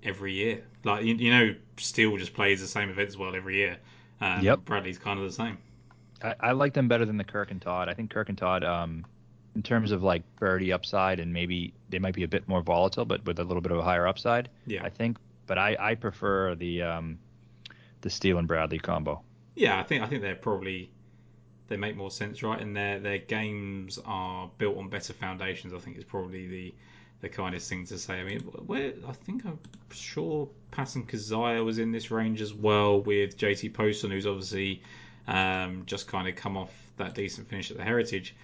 [0.04, 0.64] every year.
[0.84, 3.78] Like you, you know, Steele just plays the same events well every year.
[4.20, 4.66] Um, Yep.
[4.66, 5.58] Bradley's kind of the same.
[6.24, 7.88] I, I like them better than the Kirk and Todd.
[7.88, 9.06] I think Kirk and Todd, um,
[9.56, 13.06] in terms of like birdie upside and maybe they might be a bit more volatile,
[13.06, 14.50] but with a little bit of a higher upside.
[14.66, 14.84] Yeah.
[14.84, 15.18] I think.
[15.48, 17.20] But I, I prefer the um,
[18.02, 19.24] the Steele and Bradley combo.
[19.56, 20.92] Yeah, I think I think they're probably
[21.68, 22.60] they make more sense, right?
[22.62, 25.74] And their their games are built on better foundations.
[25.74, 26.74] I think is probably the
[27.22, 28.20] the kindest thing to say.
[28.20, 29.60] I mean, where I think I'm
[29.92, 34.84] sure Patton Kizzire was in this range as well with JT Poston, who's obviously
[35.28, 38.36] um, just kind of come off that decent finish at the Heritage.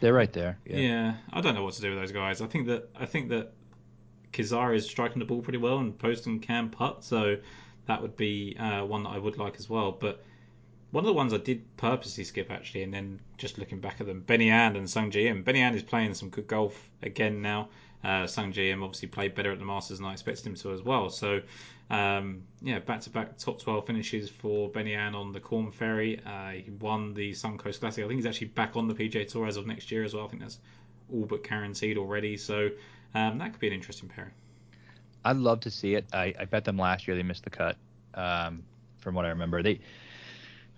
[0.00, 0.58] They're right there.
[0.64, 1.14] Yeah.
[1.32, 2.40] I don't know what to do with those guys.
[2.40, 3.52] I think that I think that
[4.32, 7.36] Kizzire is striking the ball pretty well and Poston can putt, so
[7.86, 9.92] that would be uh, one that I would like as well.
[9.92, 10.24] But
[10.90, 14.06] one of the ones I did purposely skip actually, and then just looking back at
[14.06, 15.42] them, Benny An and Sungjae Im.
[15.42, 17.68] Benny An is playing some good golf again now.
[18.04, 21.10] Uh, Sungjae obviously played better at the Masters than I expected him to as well.
[21.10, 21.40] So
[21.90, 26.20] um, yeah, back-to-back top 12 finishes for Benny An on the Corn Ferry.
[26.24, 28.04] Uh, he won the Suncoast Classic.
[28.04, 30.26] I think he's actually back on the PJ Tour as of next year as well.
[30.26, 30.58] I think that's
[31.12, 32.36] all but guaranteed already.
[32.36, 32.68] So
[33.14, 34.32] um, that could be an interesting pairing.
[35.24, 36.06] I'd love to see it.
[36.12, 37.76] I, I bet them last year they missed the cut.
[38.14, 38.62] Um,
[38.98, 39.80] from what I remember, they.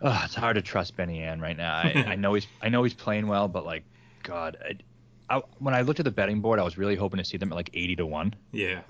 [0.03, 1.75] Oh, it's hard to trust Benny An right now.
[1.75, 3.83] I, I know he's I know he's playing well, but like,
[4.23, 4.77] God, I,
[5.31, 7.53] I, when I looked at the betting board, I was really hoping to see them
[7.53, 8.83] at like eighty to one, Yeah,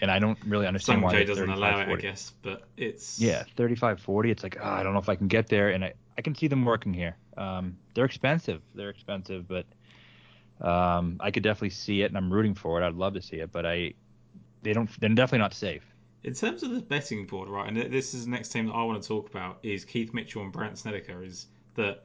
[0.00, 2.68] and I don't really understand Sung why they're doesn't 35, allow it, I guess, but
[2.76, 4.30] it's Yeah, 35 40.
[4.30, 5.70] It's like, oh, I don't know if I can get there.
[5.70, 7.16] And I, I can see them working here.
[7.36, 8.60] Um, they're expensive.
[8.74, 9.66] They're expensive, but
[10.60, 12.86] um, I could definitely see it, and I'm rooting for it.
[12.86, 13.94] I'd love to see it, but I,
[14.62, 15.82] they don't, they're definitely not safe.
[16.22, 18.82] In terms of the betting board, right, and this is the next team that I
[18.84, 21.22] want to talk about is Keith Mitchell and Brandt Snedeker.
[21.22, 22.04] Is that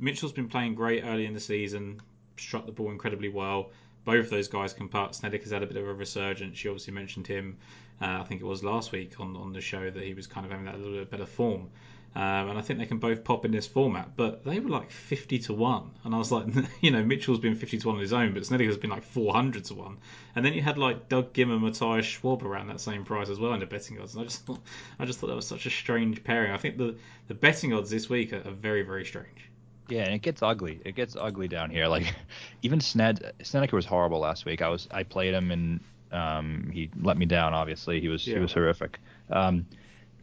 [0.00, 2.00] Mitchell's been playing great early in the season,
[2.36, 3.70] struck the ball incredibly well.
[4.04, 5.14] Both those guys can putt.
[5.14, 6.62] Snedeker's had a bit of a resurgence.
[6.64, 7.58] You obviously mentioned him,
[8.00, 10.44] uh, I think it was last week on, on the show that he was kind
[10.44, 11.70] of having that little bit better form.
[12.14, 14.90] Um, and I think they can both pop in this format, but they were like
[14.90, 15.90] 50 to 1.
[16.04, 16.46] And I was like,
[16.82, 19.64] you know, Mitchell's been 50 to 1 on his own, but Snedeker's been like 400
[19.66, 19.98] to 1.
[20.36, 23.38] And then you had like Doug Ghim and Matthias Schwab around that same price as
[23.38, 24.14] well in the betting odds.
[24.14, 24.60] And I just thought,
[24.98, 26.52] I just thought that was such a strange pairing.
[26.52, 26.96] I think the,
[27.28, 29.48] the betting odds this week are, are very, very strange.
[29.92, 30.80] Yeah, and it gets ugly.
[30.84, 31.86] It gets ugly down here.
[31.86, 32.14] Like,
[32.62, 34.62] even Sned Snedeker was horrible last week.
[34.62, 35.80] I was I played him and
[36.12, 37.52] um, he let me down.
[37.54, 38.36] Obviously, he was Yeah.
[38.36, 38.98] he was horrific.
[39.30, 39.66] Um,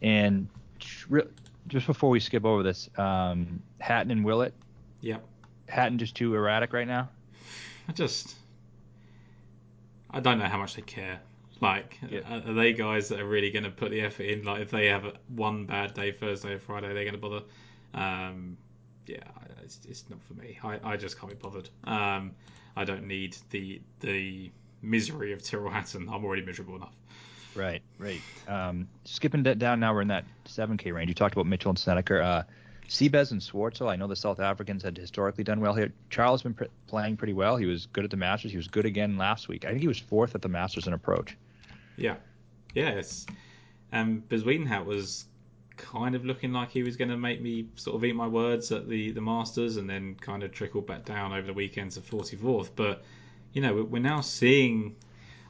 [0.02, 1.20] and tr-
[1.68, 4.54] just before we skip over this, um, Hatton and Willett.
[5.02, 5.22] Yep.
[5.68, 7.08] Hatton just too erratic right now.
[7.88, 8.34] I just,
[10.10, 11.20] I don't know how much they care.
[11.60, 12.20] Like, Yeah.
[12.28, 14.42] are, are they guys that are really going to put the effort in?
[14.44, 17.42] Like, if they have one bad day, Thursday or Friday, they're going to bother.
[17.94, 18.56] Um,
[19.10, 19.18] yeah,
[19.62, 20.58] it's, it's not for me.
[20.62, 21.68] I, I just can't be bothered.
[21.84, 22.32] Um,
[22.76, 24.50] I don't need the the
[24.82, 26.08] misery of Tyrrell Hatton.
[26.08, 26.94] I'm already miserable enough.
[27.54, 28.20] Right, right.
[28.46, 31.08] Um, skipping that down now, we're in that 7K range.
[31.08, 32.22] You talked about Mitchell and Snedeker.
[32.22, 32.42] Uh,
[32.88, 35.92] Seabez and Schwartzel, I know the South Africans had historically done well here.
[36.10, 37.56] Charles has been pr- playing pretty well.
[37.56, 38.52] He was good at the Masters.
[38.52, 39.64] He was good again last week.
[39.64, 41.36] I think he was fourth at the Masters in approach.
[41.96, 42.16] Yeah,
[42.74, 42.90] yeah.
[42.90, 43.26] It's,
[43.92, 45.24] um, Bezuidenhout was
[45.80, 48.70] kind of looking like he was going to make me sort of eat my words
[48.70, 52.00] at the the Masters, and then kind of trickled back down over the weekend to
[52.00, 52.70] 44th.
[52.76, 53.02] But
[53.52, 54.96] you know, we're- now seeing.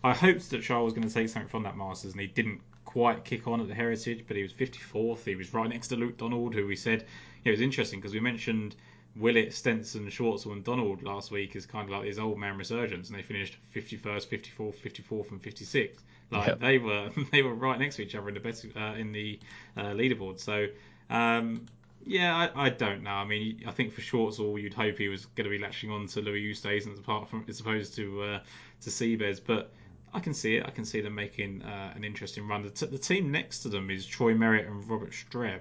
[0.03, 2.63] I hoped that Charles was going to take something from that Masters, and he didn't
[2.87, 5.25] quite kick on at the Heritage, but he was 54th.
[5.25, 7.05] He was right next to Luke Donald, who we said
[7.45, 8.77] it was interesting because we mentioned
[9.17, 13.11] Willett, Stenson, Schwartzel, and Donald last week as kind of like his old man resurgence,
[13.11, 16.03] and they finished 51st, 54th, 54th, and 56th.
[16.31, 16.61] Like Yep.
[16.61, 19.39] they were, they were right next to each other in the best, uh, in the
[19.77, 20.41] uh, leaderboard.
[20.41, 20.67] So.
[21.09, 21.67] Um,
[22.07, 23.11] yeah, I, I don't know.
[23.11, 26.07] I mean, I think for Schwartzel, you'd hope he was going to be latching on
[26.09, 28.41] to Louis Oosthuizen apart from as opposed to uh,
[28.81, 29.71] to Seabez, but
[30.15, 30.65] I can see it.
[30.67, 32.63] I can see them making uh, an interesting run.
[32.63, 35.61] The, t- the team next to them is Troy Merritt and Robert Streb.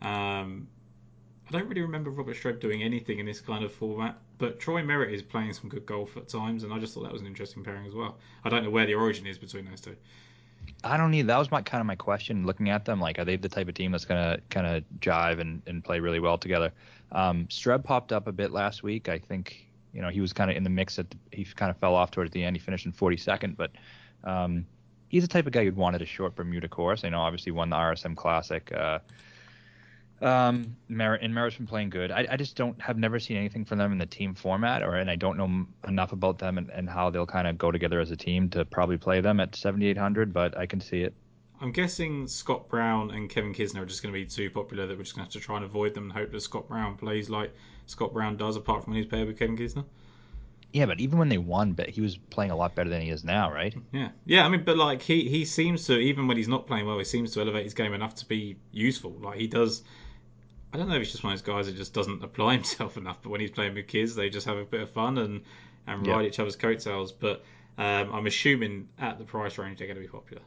[0.00, 0.68] Um,
[1.48, 4.82] I don't really remember Robert Streb doing anything in this kind of format, but Troy
[4.82, 7.26] Merritt is playing some good golf at times, and I just thought that was an
[7.26, 8.18] interesting pairing as well.
[8.44, 9.96] I don't know where the origin is between those two.
[10.84, 11.26] I don't need.
[11.26, 12.44] That was my kind of my question.
[12.44, 15.40] Looking at them, like, are they the type of team that's gonna kind of jive
[15.40, 16.70] and, and play really well together?
[17.12, 19.08] Um, Streb popped up a bit last week.
[19.08, 20.98] I think you know he was kind of in the mix.
[20.98, 22.56] At the, he kind of fell off towards the end.
[22.56, 23.70] He finished in 42nd, but
[24.22, 24.66] um,
[25.08, 27.04] he's the type of guy you'd want at a short Bermuda course.
[27.04, 28.70] I know obviously won the RSM Classic.
[28.70, 28.98] Uh,
[30.20, 32.10] um, Merritt and Merritt's been playing good.
[32.10, 34.96] I, I just don't have never seen anything from them in the team format, or
[34.96, 37.70] and I don't know m- enough about them and, and how they'll kind of go
[37.70, 40.32] together as a team to probably play them at 7,800.
[40.32, 41.14] But I can see it.
[41.60, 44.96] I'm guessing Scott Brown and Kevin Kisner are just going to be too popular that
[44.96, 46.96] we're just going to have to try and avoid them and hope that Scott Brown
[46.96, 47.52] plays like
[47.86, 49.84] Scott Brown does, apart from when he's paired with Kevin Kisner.
[50.72, 53.08] Yeah, but even when they won, but he was playing a lot better than he
[53.08, 53.74] is now, right?
[53.90, 54.44] Yeah, yeah.
[54.44, 57.04] I mean, but like he he seems to even when he's not playing well, he
[57.04, 59.12] seems to elevate his game enough to be useful.
[59.12, 59.82] Like he does.
[60.72, 62.96] I don't know if he's just one of those guys that just doesn't apply himself
[62.96, 63.18] enough.
[63.22, 65.42] But when he's playing with kids, they just have a bit of fun and
[65.86, 66.16] and Yeah.
[66.16, 67.12] ride each other's coattails.
[67.12, 67.44] But
[67.78, 70.42] um, I'm assuming at the price range they're going to be popular.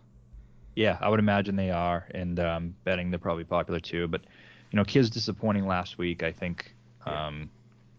[0.76, 4.08] Yeah, I would imagine they are, and um, betting they're probably popular too.
[4.08, 4.22] But
[4.72, 6.24] you know, Kid's disappointing last week.
[6.24, 6.74] I think
[7.06, 7.50] um,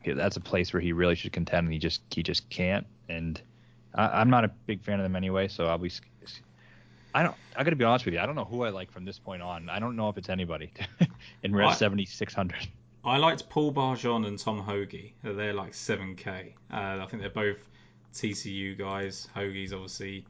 [0.04, 2.86] yeah, that's a place where he really should contend, and he just he just can't.
[3.08, 3.40] And
[3.94, 5.90] I, I'm not a big fan of them anyway, so I'll be.
[7.14, 7.36] I don't.
[7.56, 8.20] I got to be honest with you.
[8.20, 9.68] I don't know who I like from this point on.
[9.68, 10.72] I don't know if it's anybody
[11.42, 12.68] in red 7600.
[13.04, 15.12] I liked Paul Barjon and Tom Hoge.
[15.22, 16.52] They're like 7k.
[16.72, 17.58] Uh, I think they're both
[18.14, 19.28] TCU guys.
[19.34, 20.24] Hoge's obviously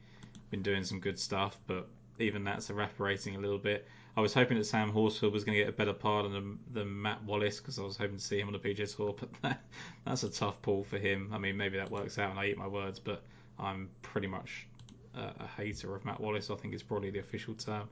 [0.49, 1.87] been doing some good stuff, but
[2.19, 3.87] even that's evaporating a little bit.
[4.15, 7.01] I was hoping that Sam Horsfield was going to get a better par than, than
[7.01, 9.61] Matt Wallace because I was hoping to see him on the PGA Tour, but that,
[10.05, 11.29] that's a tough pull for him.
[11.33, 13.23] I mean, maybe that works out and I eat my words, but
[13.59, 14.67] I'm pretty much
[15.15, 16.49] a, a hater of Matt Wallace.
[16.49, 17.89] I think it's probably the official term.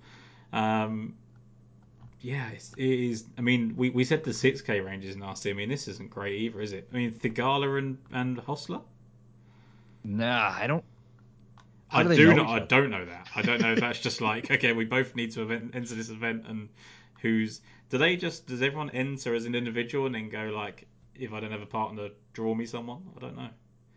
[0.53, 1.15] Um,
[2.21, 3.25] yeah, it's, it is.
[3.37, 5.49] I mean, we, we said the 6k range is nasty.
[5.49, 6.87] I mean, this isn't great either, is it?
[6.93, 8.81] I mean, Theegala and, and Hossler?
[10.03, 10.83] Nah, I don't.
[11.87, 12.47] How I do, do not.
[12.49, 13.27] I don't know that.
[13.35, 16.09] I don't know if that's just like okay, we both need to event, enter this
[16.09, 16.69] event, and
[17.21, 21.33] who's do they just does everyone enter as an individual and then go like if
[21.33, 23.03] I don't have a partner, draw me someone?
[23.15, 23.49] I don't know.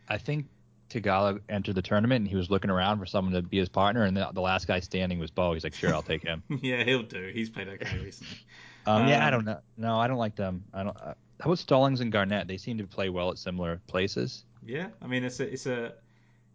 [0.09, 0.47] I think
[0.91, 4.05] Theegala entered the tournament and he was looking around for someone to be his partner,
[4.05, 5.53] and the, the last guy standing was Beau.
[5.55, 6.43] He's like, sure, I'll take him.
[6.63, 7.31] yeah, he'll do.
[7.33, 8.39] He's played okay recently.
[8.87, 9.61] Um, yeah, I Um, don't know.
[9.77, 10.65] No, I don't like them.
[10.73, 10.97] I don't.
[10.97, 12.47] Uh, how about Stallings and Garnett?
[12.49, 14.45] They seem to play well at similar places.
[14.63, 15.95] Yeah, I mean it's a it's a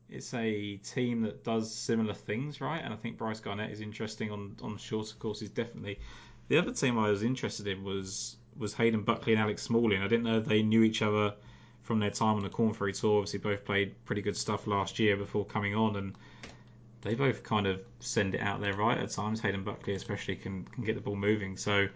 [0.09, 2.79] it's a team that does similar things, right?
[2.83, 5.49] And I think Bryce Garnett is interesting on on shorter courses.
[5.49, 5.99] Definitely.
[6.47, 9.97] The other team I was interested in was was Hayden Buckley and Alex Smalley.
[9.97, 11.35] I didn't know they knew each other
[11.89, 13.17] from their time on the Corn Ferry Tour.
[13.17, 16.15] Obviously, both played pretty good stuff last year before coming on, and
[17.01, 19.41] they both kind of send it out there right at times.
[19.41, 21.57] Hayden Buckley especially can can get the ball moving.
[21.57, 21.87] So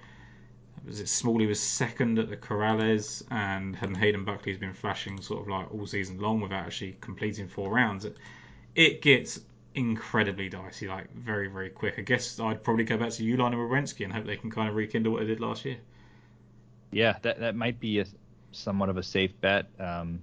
[0.84, 5.48] was it Smalley was second at the Corales, and Hayden Buckley's been flashing sort of
[5.48, 8.08] like all season long without actually completing four rounds.
[8.74, 9.42] It, gets
[9.76, 12.00] incredibly dicey, like very very quick.
[12.00, 14.70] I guess I'd probably go back to Uihlein and Werenski and hope they can kind
[14.70, 15.78] of rekindle what they did last year.
[16.92, 18.06] Yeah, that that might be a
[18.56, 19.68] somewhat of a safe bet.
[19.80, 20.22] Um,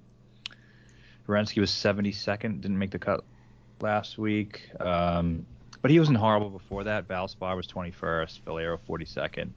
[1.26, 3.22] Werenski was 72nd, didn't make the cut
[3.80, 5.46] last week, um,
[5.80, 7.08] but he wasn't horrible before that.
[7.08, 9.50] Valspar was 21st, Valero 42nd.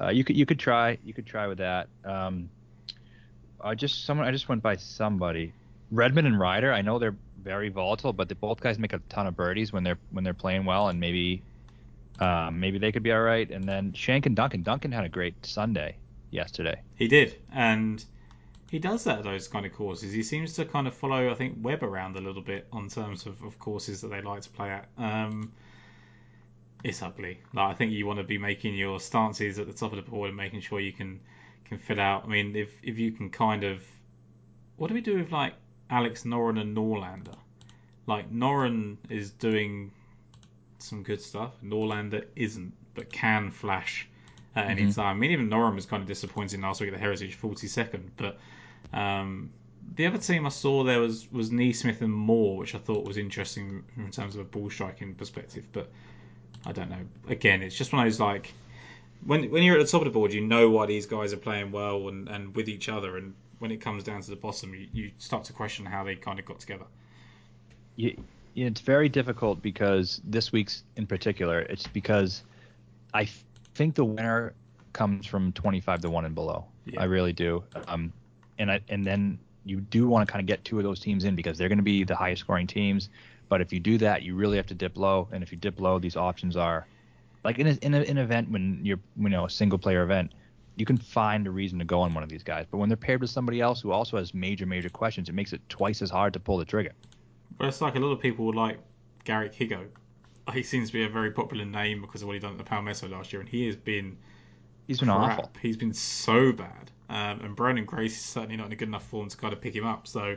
[0.00, 1.88] Uh, you could you could try you could try with that.
[2.04, 2.50] Um,
[3.60, 5.52] I just someone I just went by somebody.
[5.90, 6.72] Redman and Ryder.
[6.72, 9.82] I know they're very volatile, but they both guys make a ton of birdies when
[9.82, 11.42] they're when they're playing well, and maybe
[12.20, 13.50] um, maybe they could be all right.
[13.50, 14.62] And then Schenk and Duncan.
[14.62, 15.96] Duncan had a great Sunday
[16.30, 16.80] yesterday.
[16.94, 18.04] He did, and
[18.70, 20.12] he does that at those kind of courses.
[20.12, 23.26] He seems to kind of follow, I think, Webb around a little bit on terms
[23.26, 24.88] of, of courses that they like to play at.
[24.98, 25.52] Um,
[26.84, 27.40] it's ugly.
[27.54, 30.10] Like I think you want to be making your stances at the top of the
[30.10, 31.20] board and making sure you can
[31.64, 32.24] can fit out.
[32.24, 33.82] I mean, if if you can kind of,
[34.76, 35.54] what do we do with like
[35.90, 37.36] Alex Noren and Norlander?
[38.06, 39.92] Like Noren is doing
[40.78, 41.52] some good stuff.
[41.62, 44.08] Norlander isn't, but can flash
[44.56, 44.94] at any Mhm.
[44.94, 45.16] time.
[45.16, 48.10] I mean, even Noren was kind of disappointing last week at the Heritage, 42nd.
[48.16, 48.38] But
[48.92, 49.50] um,
[49.94, 53.16] the other team I saw there was was NeSmith and Moore, which I thought was
[53.16, 55.66] interesting in terms of a ball striking perspective.
[55.72, 55.90] But
[56.66, 57.04] I don't know.
[57.28, 58.52] Again, it's just one of those like
[59.24, 61.38] when when you're at the top of the board, you know why these guys are
[61.38, 64.72] playing well and, and with each other, and when it comes down to the bottom,
[64.74, 66.84] you, you start to question how they kind of got together.
[67.96, 68.16] you,
[68.54, 72.42] it's very difficult because this week's in particular, it's because
[73.14, 73.28] I
[73.78, 74.54] think the winner
[74.92, 76.66] comes from 25 to one and below.
[76.84, 77.00] Yeah.
[77.00, 77.62] I really do.
[77.86, 78.12] Um,
[78.58, 81.24] and I and then you do want to kind of get two of those teams
[81.24, 83.08] in because they're going to be the highest scoring teams.
[83.48, 85.28] But if you do that, you really have to dip low.
[85.32, 86.86] And if you dip low, these options are
[87.44, 90.32] like in a, in a, an event when you're you know a single player event,
[90.76, 92.66] you can find a reason to go on one of these guys.
[92.68, 95.52] But when they're paired with somebody else who also has major major questions, it makes
[95.52, 96.92] it twice as hard to pull the trigger.
[97.56, 98.78] But it's like a lot of people would like
[99.24, 99.86] Garrick Higgo.
[100.52, 102.64] He seems to be a very popular name because of what he done at the
[102.64, 104.18] Palmetto last year, and he has been
[104.86, 105.38] He's been crap.
[105.38, 105.50] awful.
[105.60, 106.90] He's been so bad.
[107.10, 109.60] Um, and Branden Grace is certainly not in a good enough form to kind of
[109.60, 110.06] pick him up.
[110.06, 110.36] So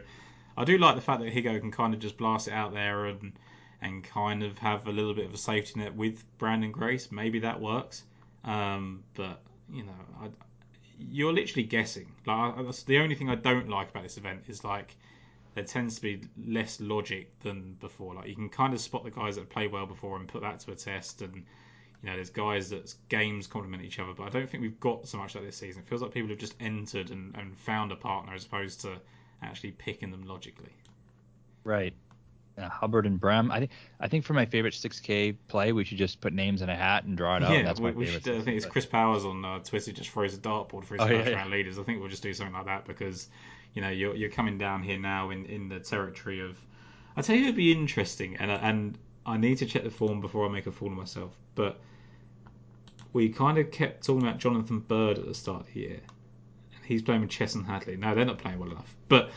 [0.58, 3.06] I do like the fact that Higgo can kind of just blast it out there
[3.06, 3.34] and
[3.82, 7.12] and kind of have a little bit of a safety net with Branden Grace.
[7.12, 8.04] Maybe that works.
[8.44, 9.42] Um, but
[9.72, 10.30] you know, I,
[11.00, 12.12] you're literally guessing.
[12.26, 14.96] Like I, that's the only thing I don't like about this event is like
[15.54, 18.14] there tends to be less logic than before.
[18.16, 20.60] Like you can kind of spot the guys that play well before and put that
[20.62, 21.44] to a test, and you
[22.04, 24.14] know there's guys that games complement each other.
[24.14, 25.82] But I don't think we've got so much like this season.
[25.84, 28.98] It feels like people have just entered and, and found a partner as opposed to
[29.42, 30.72] actually picking them logically.
[31.64, 31.94] Right.
[32.58, 33.50] Uh, Hubbard and Brehm.
[33.50, 36.70] I think I think for my favorite 6K play, we should just put names in
[36.70, 37.52] a hat and draw it out.
[37.54, 38.24] Yeah, That's we, my we favorite.
[38.26, 41.02] should, I think it's Chris Powers on uh, Twitter just throws a dartboard for his
[41.02, 41.36] Oh, first yeah, yeah.
[41.38, 41.80] round leaders.
[41.80, 43.30] I think we'll just do something like that because
[43.74, 46.58] you know you're you're coming down here now in, in the territory of.
[47.16, 50.46] I tell you, it'd be interesting, and and I need to check the form before
[50.46, 51.38] I make a fool of myself.
[51.56, 51.80] But
[53.14, 56.00] we kind of kept talking about Jonathan Byrd at the start of the year,
[56.76, 57.98] and he's playing with Chesson Hadley.
[57.98, 59.32] No, they're not playing well enough, but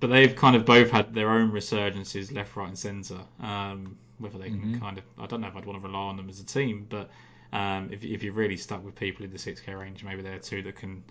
[0.00, 3.20] but they've kind of both had their own resurgences left, right, and centre.
[3.40, 4.80] Um, whether they can Mhm.
[4.80, 6.86] kind of, I don't know if I'd want to rely on them as a team,
[6.88, 7.10] but
[7.52, 10.40] um, if, if you're really stuck with people in the 6k range, maybe there are
[10.40, 11.04] two that can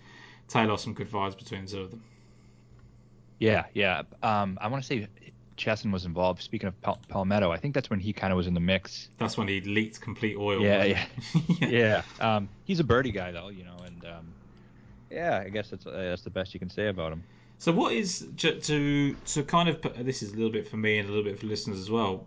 [0.48, 2.02] tail off some good vibes between the two of them.
[3.38, 4.02] Yeah, yeah.
[4.22, 5.08] Um, I want to say
[5.56, 6.42] Chesson was involved.
[6.42, 9.10] Speaking of Pal- Palmetto, I think that's when he kind of was in the mix.
[9.18, 10.60] That's when he leaked complete oil.
[10.60, 10.98] Yeah, wasn't
[11.62, 11.68] it?
[11.70, 12.02] Yeah.
[12.20, 14.32] Um, he's a birdie guy though, you know, and um,
[15.10, 17.24] yeah, I guess that's uh, that's the best you can say about him.
[17.58, 20.76] So what is to to, to kind of put, this is a little bit for
[20.76, 22.26] me and a little bit for listeners as well.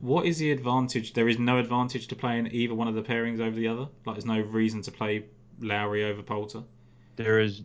[0.00, 1.12] What is the advantage?
[1.12, 3.86] There is no advantage to playing either one of the pairings over the other.
[4.06, 5.26] Like there's no reason to play
[5.60, 6.62] Lowry over Poulter.
[7.16, 7.60] There is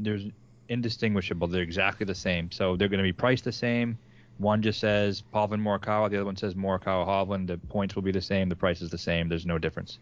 [0.00, 0.24] there's
[0.68, 1.48] indistinguishable.
[1.48, 2.50] They're exactly the same.
[2.50, 3.98] So they're going to be priced the same.
[4.38, 7.46] One just says Hovland Morikawa, the other one says Morikawa Hovland.
[7.46, 8.48] The points will be the same.
[8.48, 9.28] The price is the same.
[9.28, 9.98] There's no difference.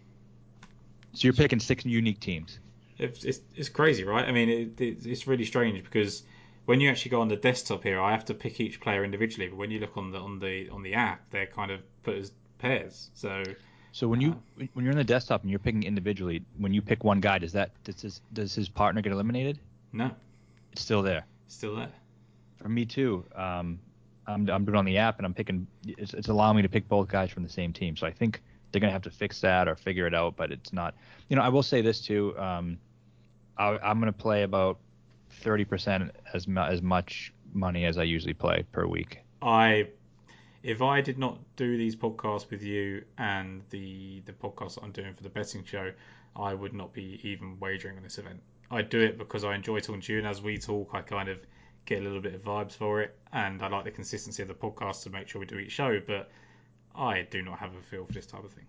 [1.12, 2.58] So you're picking six unique teams.
[2.98, 4.26] It's, it's, it's crazy, right?
[4.26, 6.22] I mean, it, it, it's really strange because
[6.64, 9.48] when you actually go on the desktop here, I have to pick each player individually.
[9.48, 12.16] But when you look on the on the on the app, they're kind of put
[12.16, 13.10] as pairs.
[13.14, 13.42] So
[13.90, 16.80] So when you uh, when you're on the desktop and you're picking individually, when you
[16.80, 19.58] pick one guy, does that does his does his partner get eliminated?
[19.92, 20.10] no,
[20.72, 21.26] It's still there.
[21.48, 21.92] still there.
[22.56, 23.24] For me too.
[23.34, 23.78] Um,
[24.26, 25.66] I'm I'm doing it on the app and I'm picking.
[25.86, 27.96] It's, it's allowing me to pick both guys from the same team.
[27.96, 30.36] So I think they're gonna have to fix that or figure it out.
[30.36, 30.94] But it's not.
[31.28, 32.36] You know, I will say this too.
[32.38, 32.78] Um,
[33.58, 34.78] I, I'm gonna play about
[35.30, 39.18] thirty percent as mu- as much money as I usually play per week.
[39.42, 39.88] I
[40.62, 45.14] if I did not do these podcasts with you and the the podcast I'm doing
[45.14, 45.92] for the betting show,
[46.36, 48.40] I would not be even wagering on this event.
[48.72, 51.28] I do it because I enjoy talking to you, and as we talk, I kind
[51.28, 51.38] of
[51.84, 54.54] get a little bit of vibes for it, and I like the consistency of the
[54.54, 56.00] podcast to make sure we do each show.
[56.04, 56.30] But
[56.96, 58.64] I do not have a feel for this type of thing.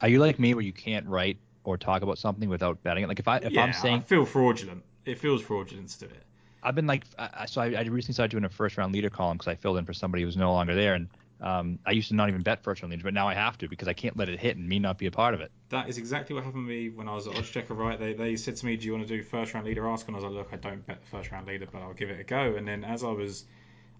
[0.00, 3.06] Are you like me where you can't write or talk about something without betting it?
[3.06, 4.82] Like if I if yeah, I'm saying I feel fraudulent.
[5.04, 6.24] It feels fraudulent to do it.
[6.62, 7.04] I've been like,
[7.46, 9.84] so I, I recently started doing a first round leader column because I filled in
[9.84, 11.08] for somebody who was no longer there, and
[11.44, 13.68] um, I used to not even bet first round leaders, but now I have to
[13.68, 15.52] because I can't let it hit and me not be a part of it.
[15.68, 18.00] That is exactly what happened to me when I was at Oddschecker, right?
[18.00, 20.08] They, they said to me, Do you want to do first round leader ask?
[20.08, 22.08] And I was like, Look, I don't bet the first round leader, but I'll give
[22.08, 22.54] it a go.
[22.56, 23.44] And then as I was,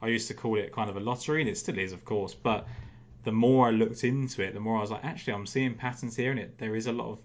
[0.01, 2.32] I used to call it kind of a lottery, and it still is, of course.
[2.32, 2.66] But
[3.24, 6.16] the more I looked into it, the more I was like, Actually, I'm seeing patterns
[6.16, 7.18] here, and it there is a lot of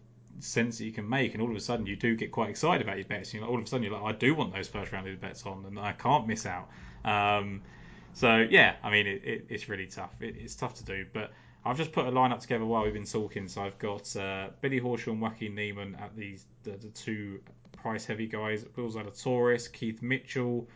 [0.43, 1.33] sense that you can make.
[1.33, 3.33] And all of a sudden, you do get quite excited about your bets.
[3.33, 5.45] You all of a sudden, you're like, I do want those first round leader bets
[5.45, 6.67] on, and I can't miss out.
[7.05, 7.61] Um,
[8.19, 10.11] so yeah, I mean, it, it, it's really tough.
[10.19, 11.31] It, it's tough to do, but
[11.63, 13.47] I've just put a lineup together while we've been talking.
[13.47, 17.39] So I've got uh, Billy Horschel and Joaquin Niemann at these the, the two
[17.71, 18.65] price heavy guys.
[18.75, 20.67] Will Zalatoris, Keith Mitchell,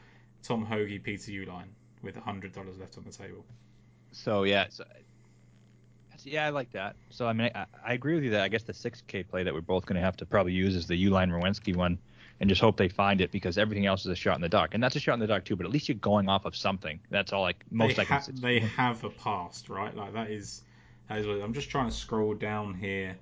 [0.42, 1.68] Tom Hoge, Peter Uihlein
[2.02, 3.44] with hundred dollars left on the table.
[4.14, 4.86] So yeah, so,
[6.24, 6.96] yeah, I like that.
[7.10, 9.54] So I mean, I, I agree with you that I guess the 6K play that
[9.54, 11.98] we're both going to have to probably use is the Uihlein Werenski one,
[12.40, 14.74] and just hope they find it because everything else is a shot in the dark,
[14.74, 15.56] and that's a shot in the dark too.
[15.56, 17.00] But at least you're going off of something.
[17.10, 17.42] That's all.
[17.42, 18.18] Like most they, I can.
[18.18, 19.96] ha- they have a past, right?
[19.96, 20.62] Like that is
[21.10, 21.28] that is.
[21.28, 23.18] What, I'm just trying to scroll down here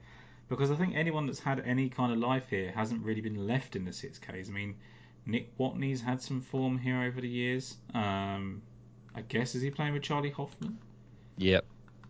[0.49, 3.76] because I think anyone that's had any kind of life here hasn't really been left
[3.76, 4.49] in the six Ks.
[4.49, 4.76] I mean,
[5.26, 7.78] Nick Watney's had some form here over the years.
[7.93, 8.62] Um,
[9.16, 10.78] I guess is he playing with Charley Hoffman?
[11.38, 11.66] Yep.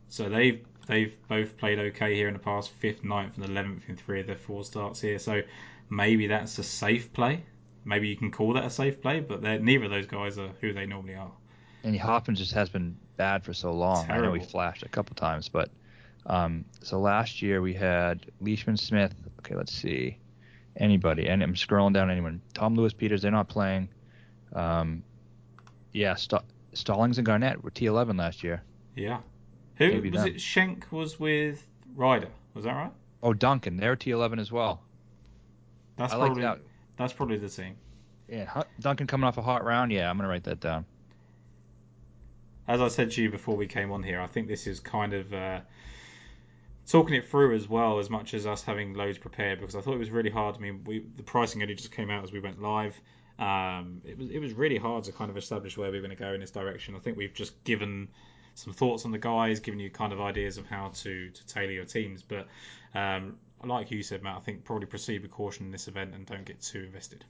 [0.10, 3.96] So they've they've both played okay here in the past, fifth, ninth, and eleventh in
[3.96, 5.20] three of their four starts here.
[5.20, 5.42] So
[5.92, 7.44] maybe that's a safe play.
[7.86, 10.74] Maybe you can call that a safe play, but neither of those guys are who
[10.74, 11.32] they normally are.
[11.84, 14.10] And Hoffman just has been bad for so long.
[14.10, 15.70] I know he flashed a couple times, but
[16.26, 19.14] um, so last year we had Leishman Smith.
[19.40, 20.18] Okay, let's see.
[20.78, 22.10] Anybody, and I'm scrolling down.
[22.10, 22.42] Anyone?
[22.54, 23.24] Tom Lewis Peters.
[23.24, 23.90] They're not playing.
[24.54, 25.04] Um,
[25.92, 28.62] yeah, St- Stallings and Garnett were T11 last year.
[28.96, 29.20] Yeah.
[29.76, 30.36] Who Maybe was them.
[30.36, 30.40] it?
[30.42, 31.66] Schenk was with
[31.96, 32.30] Ryder.
[32.54, 32.92] Was that right?
[33.24, 34.82] Oh, Duncan, they're T11 as well.
[36.02, 36.60] That's I like probably that.
[36.98, 37.76] that's probably the team.
[38.28, 39.92] Yeah, Duncan coming off a hot round.
[39.92, 40.86] Yeah, I'm gonna write that down.
[42.68, 45.14] As I said to you before we came on here, I think this is kind
[45.14, 45.60] of uh,
[46.88, 49.94] talking it through as well as much as us having loads prepared because I thought
[49.94, 50.56] it was really hard.
[50.56, 53.00] I mean, we the pricing only just came out as we went live.
[53.40, 56.16] um, it was it was really hard to kind of establish where we were going
[56.18, 56.96] to go in this direction.
[56.96, 58.08] I think we've just given
[58.54, 61.72] some thoughts on the guys, given you kind of ideas of how to to tailor
[61.72, 62.24] your teams.
[62.24, 62.48] But
[62.94, 66.26] um, like you said, Matt, I think probably proceed with caution in this event and
[66.26, 67.26] don't get too invested.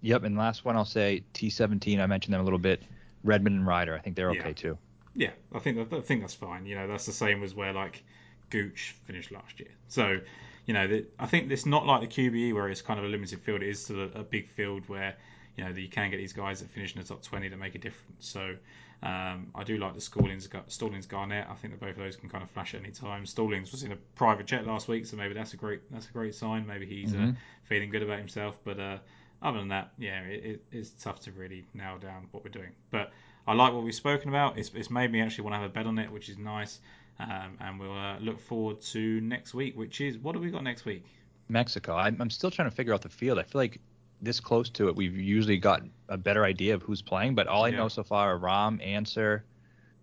[0.00, 2.00] Yep, and last one I'll say T17.
[2.00, 2.82] I mentioned them a little bit.
[3.24, 4.52] Redman and Ryder, I think they're okay Yeah.
[4.52, 4.78] too.
[5.14, 6.66] Yeah, I think I think that's fine.
[6.66, 8.04] You know, that's the same as where like
[8.50, 9.70] Gooch finished last year.
[9.88, 10.20] So,
[10.66, 13.08] you know, the, I think it's not like the QBE where it's kind of a
[13.08, 13.62] limited field.
[13.62, 15.16] It is a, a big field where
[15.58, 17.56] you know that you can get these guys that finish in the top 20 that
[17.58, 18.26] make a difference.
[18.28, 18.54] So,
[19.02, 21.46] um, I do like the Stallings, Stallings Garnett.
[21.50, 23.26] I think that both of those can kind of flash at any time.
[23.26, 26.12] Stallings was in a private jet last week, so maybe that's a great that's a
[26.12, 26.66] great sign.
[26.66, 27.36] Maybe he's uh, Mhm.
[27.64, 28.56] feeling good about himself.
[28.64, 28.98] But uh,
[29.42, 32.70] other than that, yeah, it, it, it's tough to really nail down what we're doing.
[32.90, 33.12] But
[33.46, 34.58] I like what we've spoken about.
[34.58, 36.78] It's, it's made me actually want to have a bet on it, which is nice.
[37.20, 40.62] Um, and we'll uh, look forward to next week, which is what do we got
[40.62, 41.04] next week?
[41.48, 41.96] Mexico.
[41.96, 43.38] I'm, I'm still trying to figure out the field.
[43.38, 43.80] I feel like
[44.20, 47.34] this close to it, we've usually got a better idea of who's playing.
[47.34, 47.78] But all I Yeah.
[47.78, 49.44] know so far are Rahm, Ancer,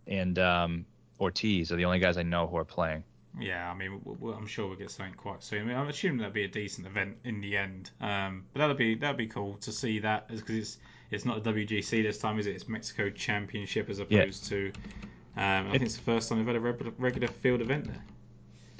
[0.07, 0.85] and um,
[1.19, 3.03] Ortiz are the only guys I know who are playing.
[3.37, 3.99] Yeah, I mean,
[4.33, 5.63] I'm sure we'll get something quite soon.
[5.63, 7.91] I mean, I'm assuming that'll be a decent event in the end.
[7.99, 10.77] Um, but that'll be that'll be cool to see that because it's
[11.11, 12.55] it's not a WGC this time, is it?
[12.55, 14.71] It's Mexico Championship as opposed to.
[15.35, 18.03] Um, I think it's the first time they've had a regular field event there.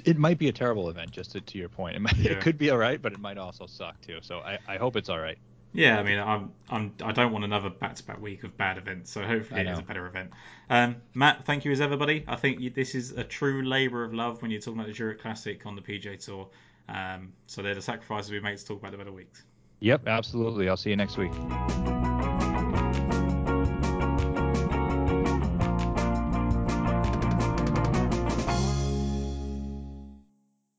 [0.06, 1.96] It might be a terrible event, just to, to your point.
[1.96, 2.32] It, might, Yeah.
[2.32, 4.18] it could be all right, but it might also suck too.
[4.22, 5.36] So I, I hope it's all right.
[5.72, 9.22] Yeah, I mean, I'm, I'm, I don't want another back-to-back week of bad events, so
[9.22, 10.30] hopefully it is a better event.
[10.70, 12.24] Um, Matt, thank you as ever, buddy.
[12.26, 14.94] I think you, this is a true labour of love when you're talking about the
[14.94, 16.48] Zurich Classic on the PJ Tour.
[16.88, 19.44] Um, so they're the sacrifices we make to talk about the better weeks.
[19.80, 20.68] Yep, absolutely.
[20.68, 21.32] I'll see you next week.